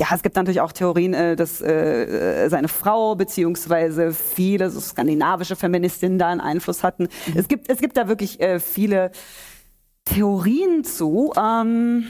[0.00, 5.56] ja, es gibt natürlich auch Theorien, äh, dass äh, seine Frau beziehungsweise viele so skandinavische
[5.56, 7.08] Feministinnen da einen Einfluss hatten.
[7.26, 7.34] Mhm.
[7.36, 9.10] Es, gibt, es gibt da wirklich äh, viele
[10.10, 11.32] Theorien zu.
[11.36, 12.06] Ähm,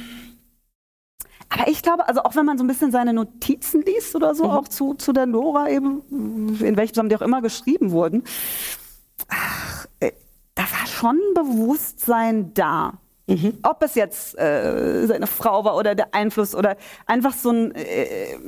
[1.49, 4.45] aber ich glaube, also auch wenn man so ein bisschen seine Notizen liest oder so,
[4.45, 4.51] mhm.
[4.51, 6.03] auch zu, zu der Nora eben,
[6.61, 8.23] in welchem Zusammenhang die auch immer geschrieben wurden,
[9.29, 10.13] ach, äh,
[10.55, 12.95] da war schon Bewusstsein da.
[13.27, 13.59] Mhm.
[13.63, 16.77] Ob es jetzt äh, seine Frau war oder der Einfluss oder
[17.07, 17.75] einfach so ein.
[17.75, 18.39] Äh,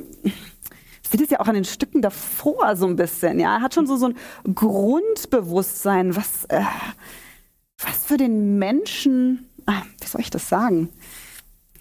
[1.09, 3.39] sieht es ja auch an den Stücken davor so ein bisschen.
[3.39, 6.45] Ja, er hat schon so, so ein Grundbewusstsein, was.
[6.45, 6.63] Äh,
[7.85, 10.89] was für den Menschen, ah, wie soll ich das sagen?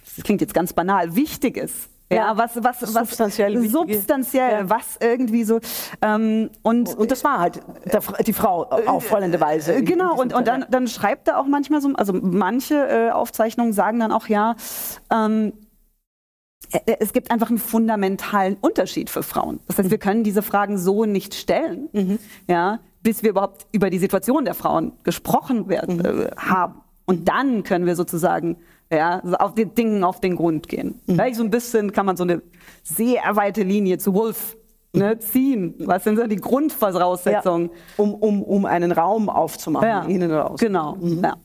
[0.04, 1.88] Das klingt jetzt ganz banal, wichtig ist.
[2.14, 4.70] Ja, was, was, was substanziell, substanziell ja.
[4.70, 5.60] was irgendwie so.
[6.02, 9.74] Ähm, und, und das war halt der, die Frau äh, auffallenderweise.
[9.76, 13.72] Äh, genau, und, und dann, dann schreibt er auch manchmal so, also manche äh, Aufzeichnungen
[13.72, 14.56] sagen dann auch, ja,
[15.10, 15.61] ähm, äh,
[16.98, 19.60] es gibt einfach einen fundamentalen Unterschied für Frauen.
[19.66, 21.88] Das heißt, wir können diese Fragen so nicht stellen.
[21.92, 22.18] Mhm.
[22.48, 26.04] Ja, bis wir überhaupt über die Situation der Frauen gesprochen werden, mhm.
[26.04, 26.80] äh, haben.
[27.04, 28.56] Und dann können wir sozusagen
[28.90, 31.00] ja, auf den Dingen auf den Grund gehen.
[31.06, 31.14] Mhm.
[31.14, 32.42] Vielleicht so ein bisschen kann man so eine
[32.82, 34.56] sehr weite Linie zu Wolf
[34.92, 35.74] ne, ziehen.
[35.78, 37.70] Was sind so die Grundvoraussetzungen?
[37.70, 40.66] Ja, um, um, um einen Raum aufzumachen, ja, innen oder außen.
[40.66, 40.96] Genau.
[40.96, 41.22] Mhm.
[41.22, 41.36] Ja.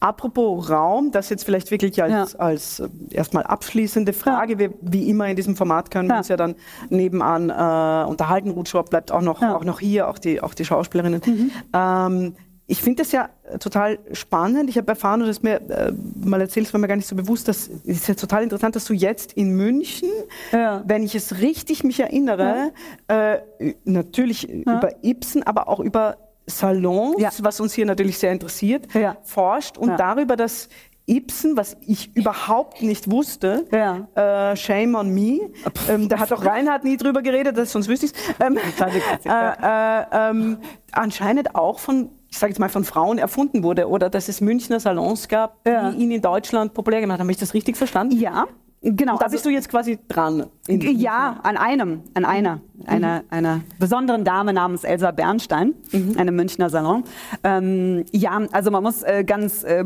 [0.00, 4.58] Apropos Raum, das jetzt vielleicht wirklich als, als äh, erstmal abschließende Frage.
[4.58, 6.54] Wir, wie immer in diesem Format können wir uns ja dann
[6.88, 8.50] nebenan äh, unterhalten.
[8.50, 11.22] Ruth Schwab bleibt auch noch, auch noch hier, auch die, auch die Schauspielerinnen.
[11.24, 11.50] Mhm.
[11.72, 12.34] Ähm,
[12.70, 14.70] ich finde das ja total spannend.
[14.70, 17.16] Ich habe erfahren, du hast mir äh, mal erzählt, es war mir gar nicht so
[17.16, 20.08] bewusst, dass es ist ja total interessant, dass du jetzt in München,
[20.52, 20.82] ja.
[20.86, 22.70] wenn ich es richtig mich erinnere,
[23.10, 23.34] ja.
[23.34, 24.78] äh, natürlich ja.
[24.78, 28.86] über Ibsen, aber auch über Salons, was uns hier natürlich sehr interessiert,
[29.24, 30.68] forscht und darüber, dass
[31.06, 33.66] Ibsen, was ich überhaupt nicht wusste.
[33.72, 34.52] Ja.
[34.52, 35.40] Äh, Shame on me.
[35.88, 38.18] Ähm, da hat auch Reinhard nie drüber geredet, das, sonst wüsste ich es.
[38.38, 40.58] Ähm, äh, äh, ähm,
[40.92, 44.80] anscheinend auch von, ich sage jetzt mal, von Frauen erfunden wurde oder dass es Münchner
[44.80, 45.90] Salons gab, ja.
[45.90, 47.24] die ihn in Deutschland populär gemacht haben.
[47.24, 48.16] Habe ich das richtig verstanden?
[48.16, 48.46] Ja.
[48.82, 49.12] Genau.
[49.12, 50.46] Und da also, bist du jetzt quasi dran.
[50.66, 52.86] ja, an einem, an einer, mhm.
[52.86, 56.16] einer, einer besonderen Dame namens Elsa Bernstein, mhm.
[56.16, 57.04] einem Münchner Salon.
[57.44, 59.84] Ähm, ja, also man muss äh, ganz äh,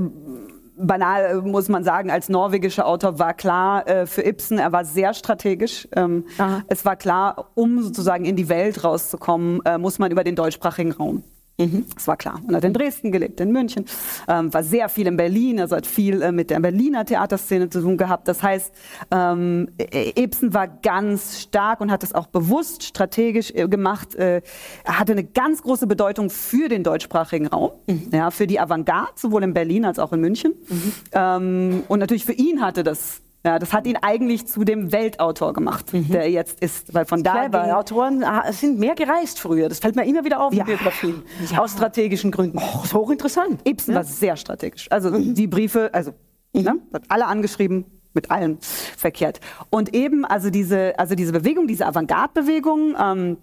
[0.76, 5.14] banal muss man sagen, als norwegischer Autor war klar äh, für Ibsen, er war sehr
[5.14, 5.88] strategisch.
[5.96, 6.24] Ähm,
[6.68, 10.92] es war klar, um sozusagen in die Welt rauszukommen, äh, muss man über den deutschsprachigen
[10.92, 11.24] Raum.
[11.56, 11.86] Mhm.
[11.94, 12.40] Das war klar.
[12.46, 13.84] Und hat in Dresden gelebt, in München,
[14.26, 17.80] ähm, war sehr viel in Berlin, also hat viel äh, mit der Berliner Theaterszene zu
[17.80, 18.26] tun gehabt.
[18.26, 18.72] Das heißt,
[19.12, 24.16] ähm, e-, Ibsen war ganz stark und hat es auch bewusst strategisch äh, gemacht.
[24.16, 24.42] Äh,
[24.84, 28.08] er hatte eine ganz große Bedeutung für den deutschsprachigen Raum, mhm.
[28.12, 30.54] ja, für die Avantgarde, sowohl in Berlin als auch in München.
[30.68, 30.92] Mhm.
[31.12, 35.52] Ähm, und natürlich für ihn hatte das ja, das hat ihn eigentlich zu dem Weltautor
[35.52, 36.08] gemacht, mhm.
[36.08, 36.94] der er jetzt ist.
[36.94, 37.76] Weil von da Clever.
[37.76, 39.68] Autoren ah, sind mehr gereist früher.
[39.68, 40.60] Das fällt mir immer wieder auf ja.
[40.60, 41.22] in Biografien.
[41.50, 41.58] Ja.
[41.58, 42.58] Aus strategischen Gründen.
[42.58, 43.60] Oh, hochinteressant.
[43.68, 43.96] Ibsen ja.
[43.98, 44.90] war sehr strategisch.
[44.90, 45.34] Also mhm.
[45.34, 46.12] die Briefe, also
[46.54, 46.62] mhm.
[46.62, 47.84] ne, hat alle angeschrieben,
[48.14, 48.58] mit allen
[48.96, 49.40] verkehrt.
[49.68, 53.36] Und eben, also diese, also diese Bewegung, diese Avantgarde-Bewegung, ähm,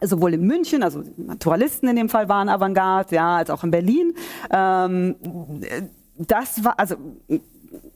[0.00, 4.12] sowohl in München, also Naturalisten in dem Fall waren Avantgarde, ja, als auch in Berlin.
[4.52, 5.16] Ähm,
[6.18, 6.96] das war, also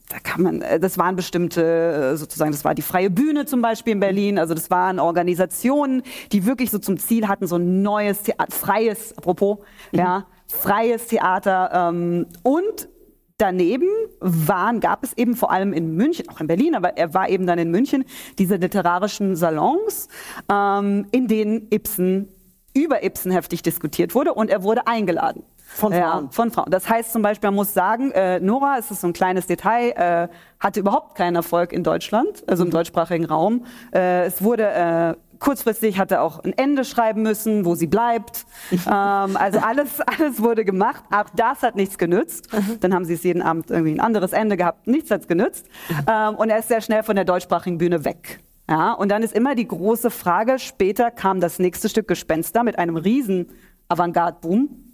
[0.09, 3.61] da kann man, äh, das waren bestimmte, äh, sozusagen, das war die freie Bühne zum
[3.61, 7.81] Beispiel in Berlin, also das waren Organisationen, die wirklich so zum Ziel hatten, so ein
[7.81, 9.59] neues Theater, freies, apropos,
[9.91, 9.99] mhm.
[9.99, 12.89] ja, freies Theater ähm, und
[13.37, 13.87] daneben
[14.19, 17.47] waren, gab es eben vor allem in München, auch in Berlin, aber er war eben
[17.47, 18.03] dann in München,
[18.37, 20.09] diese literarischen Salons,
[20.51, 22.29] ähm, in denen Ibsen
[22.73, 25.43] über Ibsen heftig diskutiert wurde und er wurde eingeladen.
[25.71, 26.23] Von Frauen.
[26.23, 26.71] Ja, von Frauen.
[26.71, 29.91] Das heißt zum Beispiel, man muss sagen, äh, Nora, es ist so ein kleines Detail,
[29.91, 30.27] äh,
[30.59, 32.73] hatte überhaupt keinen Erfolg in Deutschland, also im mhm.
[32.73, 33.65] deutschsprachigen Raum.
[33.93, 38.45] Äh, es wurde äh, kurzfristig hatte auch ein Ende schreiben müssen, wo sie bleibt.
[38.71, 41.03] ähm, also alles, alles wurde gemacht.
[41.11, 42.51] Auch das hat nichts genützt.
[42.51, 42.79] Mhm.
[42.81, 44.87] Dann haben sie es jeden Abend irgendwie ein anderes Ende gehabt.
[44.87, 45.67] Nichts hat's genützt.
[45.89, 46.05] Mhm.
[46.07, 48.39] Ähm, und er ist sehr schnell von der deutschsprachigen Bühne weg.
[48.67, 52.77] Ja, und dann ist immer die große Frage, später kam das nächste Stück Gespenster mit
[52.77, 53.47] einem riesen
[53.87, 54.88] Avantgarde-Boom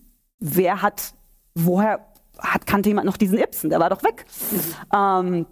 [0.46, 1.14] wer hat,
[1.56, 2.06] woher
[2.40, 3.70] hat, kannte jemand noch diesen Ibsen?
[3.70, 4.26] Der war doch weg.
[4.52, 4.62] Mhm.
[4.96, 5.46] Ähm,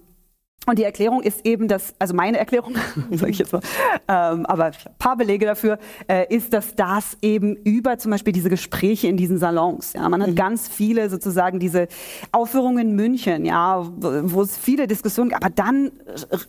[0.66, 2.76] und die Erklärung ist eben, dass, also meine Erklärung,
[3.11, 3.61] sage ich jetzt mal,
[4.07, 8.49] ähm, aber ein paar Belege dafür, äh, ist, dass das eben über zum Beispiel diese
[8.49, 10.36] Gespräche in diesen Salons, ja, man hat mhm.
[10.36, 11.88] ganz viele sozusagen diese
[12.32, 15.91] Aufführungen in München, ja, wo es viele Diskussionen gab, aber dann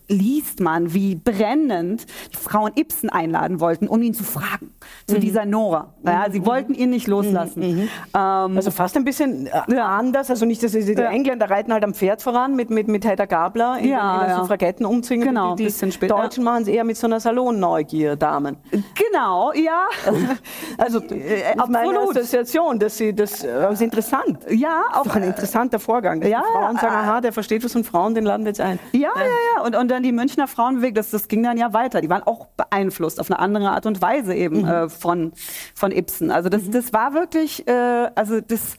[0.09, 4.71] liest man, wie brennend die Frauen Ibsen einladen wollten, um ihn zu fragen,
[5.09, 5.21] zu mhm.
[5.21, 5.95] dieser Nora.
[6.05, 6.47] Ja, sie mhm.
[6.47, 7.61] wollten ihn nicht loslassen.
[7.61, 7.77] Mhm.
[7.77, 7.89] mhm.
[8.15, 11.11] Ähm, also fast ein bisschen äh, anders, also nicht, dass die ja.
[11.11, 14.37] Engländer reiten halt am Pferd voran mit, mit, mit Hedda Gabler in ja ja, ja.
[14.39, 15.29] Suffragetten umzwingen.
[15.29, 18.57] Genau, die, die Deutschen machen es eher mit so einer Salonneugier, Damen.
[18.71, 19.87] Genau, ja.
[20.79, 24.39] also äh, auf meine Assoziation, dass sie das, äh, das ist interessant.
[24.49, 26.23] Ja, auch das ein interessanter Vorgang.
[26.23, 28.79] Ja, Frauen sagen, aha, der versteht was von Frauen, den laden wir jetzt ein.
[28.93, 29.63] Ja, ja, ja.
[29.63, 32.01] Und, und dann die Münchner Frauenbewegung, das, das ging dann ja weiter.
[32.01, 34.69] Die waren auch beeinflusst auf eine andere Art und Weise eben mhm.
[34.69, 35.33] äh, von,
[35.75, 36.31] von Ibsen.
[36.31, 36.73] Also das, mhm.
[36.73, 38.79] das war wirklich, äh, also das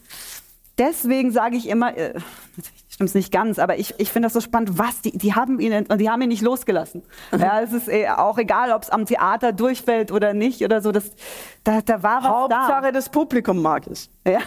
[0.77, 2.13] deswegen sage ich immer, äh,
[2.95, 5.59] stimmt es nicht ganz, aber ich, ich finde das so spannend, was die, die haben
[5.59, 7.03] ihn, die haben ihn nicht losgelassen.
[7.33, 7.39] Mhm.
[7.39, 10.93] Ja, es ist eh auch egal, ob es am Theater durchfällt oder nicht oder so.
[10.93, 11.11] Das,
[11.65, 12.91] da, da war was Hauptsache da.
[12.93, 14.09] das Publikum mag es.
[14.25, 14.39] Ja.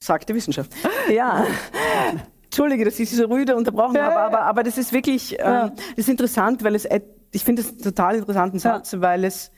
[0.00, 0.72] Sagt die Wissenschaft.
[1.08, 1.46] Ja.
[2.42, 5.72] Entschuldige, dass ich Sie so rüde unterbrochen habe, aber, aber das ist wirklich, äh, das
[5.94, 6.88] ist interessant, weil es,
[7.30, 9.00] ich finde es einen total interessanten Satz, ja.
[9.00, 9.52] weil es,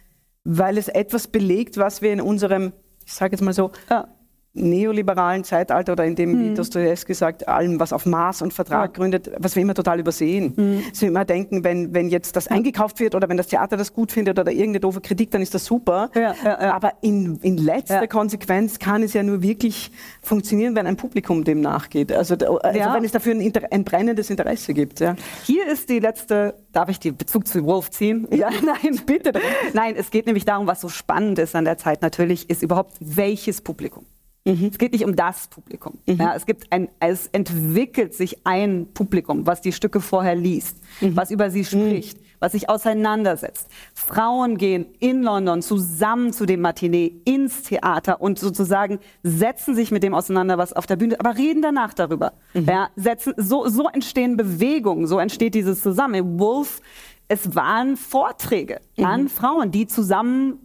[0.44, 2.74] weil es etwas belegt, was wir in unserem,
[3.06, 4.08] ich sage jetzt mal so, ja
[4.56, 6.40] neoliberalen Zeitalter oder in dem, mhm.
[6.40, 8.98] wie Dostoevsky sagt, allem, was auf Maß und Vertrag ja.
[8.98, 10.54] gründet, was wir immer total übersehen.
[10.56, 10.82] Mhm.
[10.90, 13.92] Dass wir immer denken, wenn, wenn jetzt das eingekauft wird oder wenn das Theater das
[13.92, 16.10] gut findet oder irgendeine doofe Kritik, dann ist das super.
[16.14, 19.90] Ja, ja, Aber in, in letzter Konsequenz kann es ja nur wirklich
[20.22, 22.12] funktionieren, wenn ein Publikum dem nachgeht.
[22.12, 25.02] Also, also wenn es dafür ein, Inter ein brennendes Interesse gibt.
[25.44, 28.26] Hier ist die letzte, darf ich den Bezug zu Wolf ziehen?
[28.30, 29.32] Ja, nein, bitte.
[29.72, 32.94] Nein, es geht nämlich darum, was so spannend ist an der Zeit natürlich, ist überhaupt
[33.00, 34.06] welches Publikum.
[34.46, 34.70] Mhm.
[34.72, 35.98] Es geht nicht um das Publikum.
[36.06, 36.16] Mhm.
[36.16, 41.16] Ja, es, gibt ein, es entwickelt sich ein Publikum, was die Stücke vorher liest, mhm.
[41.16, 42.18] was über sie spricht.
[42.38, 43.66] was sich auseinandersetzt.
[43.94, 50.02] Frauen gehen in London zusammen zu dem Matinee ins Theater und sozusagen setzen sich mit
[50.02, 52.34] dem auseinander, was auf der Bühne, aber reden danach darüber.
[52.52, 52.66] Mhm.
[52.66, 56.38] Ja, setzen, so, so entstehen Bewegungen, so entsteht dieses Zusammen.
[56.38, 56.82] Wolf,
[57.26, 59.04] es waren Vorträge mhm.
[59.06, 60.58] an Frauen, die zusammen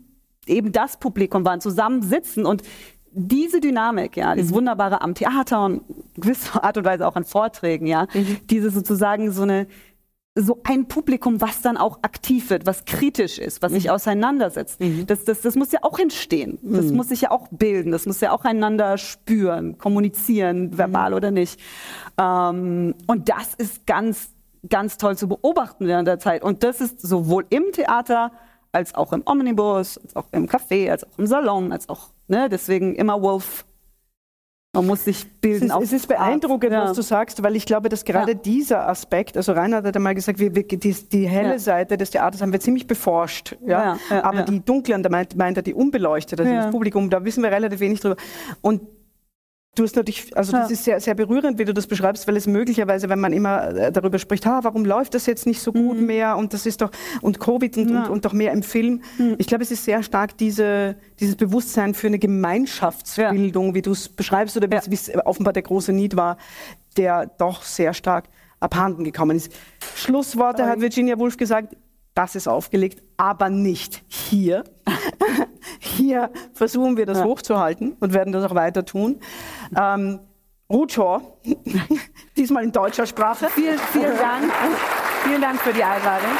[0.47, 2.63] eben das Publikum waren, zusammen sitzen und
[3.13, 4.55] diese Dynamik, ja, dieses mhm.
[4.55, 5.83] Wunderbare am Theater und
[6.15, 8.37] gewisser Art und Weise auch an Vorträgen, ja, mhm.
[8.49, 9.67] diese sozusagen so eine
[10.33, 13.91] so ein Publikum, was dann auch aktiv wird, was kritisch ist, was sich mhm.
[13.91, 14.79] auseinandersetzt.
[14.79, 15.05] Mhm.
[15.05, 16.57] Das, das, das muss ja auch entstehen.
[16.61, 16.95] Das mhm.
[16.95, 17.91] muss sich ja auch bilden.
[17.91, 20.77] Das muss ja auch einander spüren, kommunizieren, mhm.
[20.77, 21.59] verbal oder nicht.
[22.17, 24.29] Ähm, und das ist ganz,
[24.69, 26.43] ganz toll zu beobachten während der Zeit.
[26.43, 28.31] Und das ist sowohl im Theater
[28.71, 32.49] als auch im Omnibus, als auch im Café, als auch im Salon, als auch, ne,
[32.49, 33.65] deswegen immer Wolf
[34.73, 35.69] man muss sich bilden.
[35.69, 36.85] Es ist, es ist beeindruckend, ja.
[36.85, 38.37] was du sagst, weil ich glaube, dass gerade ja.
[38.37, 41.59] dieser Aspekt, also Reinhard hat einmal gesagt, wir, wir, die, die, helle ja.
[41.59, 43.57] Seite des Theaters haben wir ziemlich beforscht.
[43.65, 43.97] Ja?
[44.09, 47.51] Aber die dunklen, da meint, meint er die unbeleuchtete, also das Publikum, da wissen wir
[47.51, 48.15] relativ wenig drüber.
[48.61, 48.81] Und
[49.75, 50.63] Du hast natürlich, also ja.
[50.63, 53.69] das ist sehr, sehr berührend, wie du das beschreibst, weil es möglicherweise, wenn man immer
[53.69, 56.07] äh, darüber spricht, ha, warum läuft das jetzt nicht so gut mhm.
[56.07, 56.91] mehr und das ist doch,
[57.21, 58.03] und Covid und, ja.
[58.03, 59.01] und, und, doch mehr im Film.
[59.17, 59.35] Mhm.
[59.37, 63.73] Ich glaube, es ist sehr stark diese, dieses Bewusstsein für eine Gemeinschaftsbildung, ja.
[63.73, 66.35] wie du es beschreibst, oder wie es offenbar der große Need war,
[66.97, 68.25] der doch sehr stark
[68.59, 69.53] abhanden gekommen ist.
[69.95, 71.77] Schlussworte hat Virginia Woolf gesagt,
[72.13, 74.63] das ist aufgelegt, aber nicht hier.
[75.79, 77.25] hier versuchen wir das ja.
[77.25, 79.19] hochzuhalten und werden das auch weiter tun.
[79.79, 80.21] Ähm,
[80.71, 81.21] Ruth Shaw,
[82.35, 83.45] diesmal in deutscher Sprache.
[83.51, 84.51] Vielen, vielen Dank.
[85.23, 86.31] vielen Dank für die Einladung.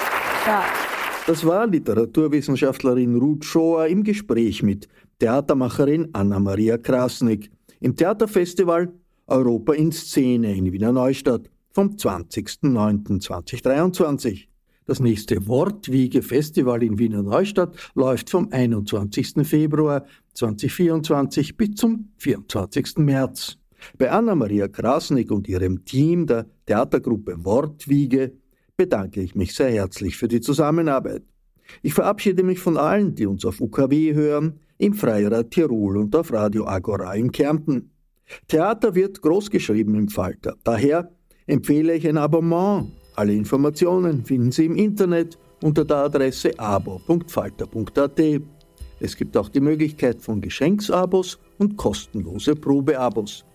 [0.48, 0.64] Ja.
[1.28, 4.88] Das war Literaturwissenschaftlerin Ruth Schoer im Gespräch mit
[5.20, 8.92] Theatermacherin Anna-Maria Krasnick im Theaterfestival
[9.28, 14.51] Europa in Szene in Wiener Neustadt vom 20.09.2023.
[14.92, 19.48] Das nächste Wortwiege-Festival in Wiener Neustadt läuft vom 21.
[19.48, 22.98] Februar 2024 bis zum 24.
[22.98, 23.58] März.
[23.98, 28.34] Bei Anna-Maria Krasnick und ihrem Team der Theatergruppe Wortwiege
[28.76, 31.24] bedanke ich mich sehr herzlich für die Zusammenarbeit.
[31.82, 36.34] Ich verabschiede mich von allen, die uns auf UKW hören, im Freirad Tirol und auf
[36.34, 37.92] Radio Agora in Kärnten.
[38.50, 40.58] Theater wird großgeschrieben im Falter.
[40.66, 41.14] Daher
[41.48, 48.20] empfehle ich ein Abonnement alle Informationen finden Sie im Internet unter der Adresse abo.falter.at.
[49.00, 53.46] Es gibt auch die Möglichkeit von Geschenksabos und kostenlose Probeabos.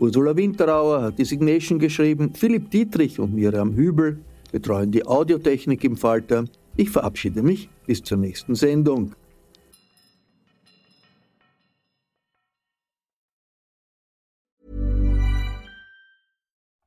[0.00, 4.18] Ursula Winterauer hat die Signation geschrieben, Philipp Dietrich und Miriam Hübel
[4.50, 6.46] betreuen die Audiotechnik im Falter.
[6.76, 9.14] Ich verabschiede mich bis zur nächsten Sendung.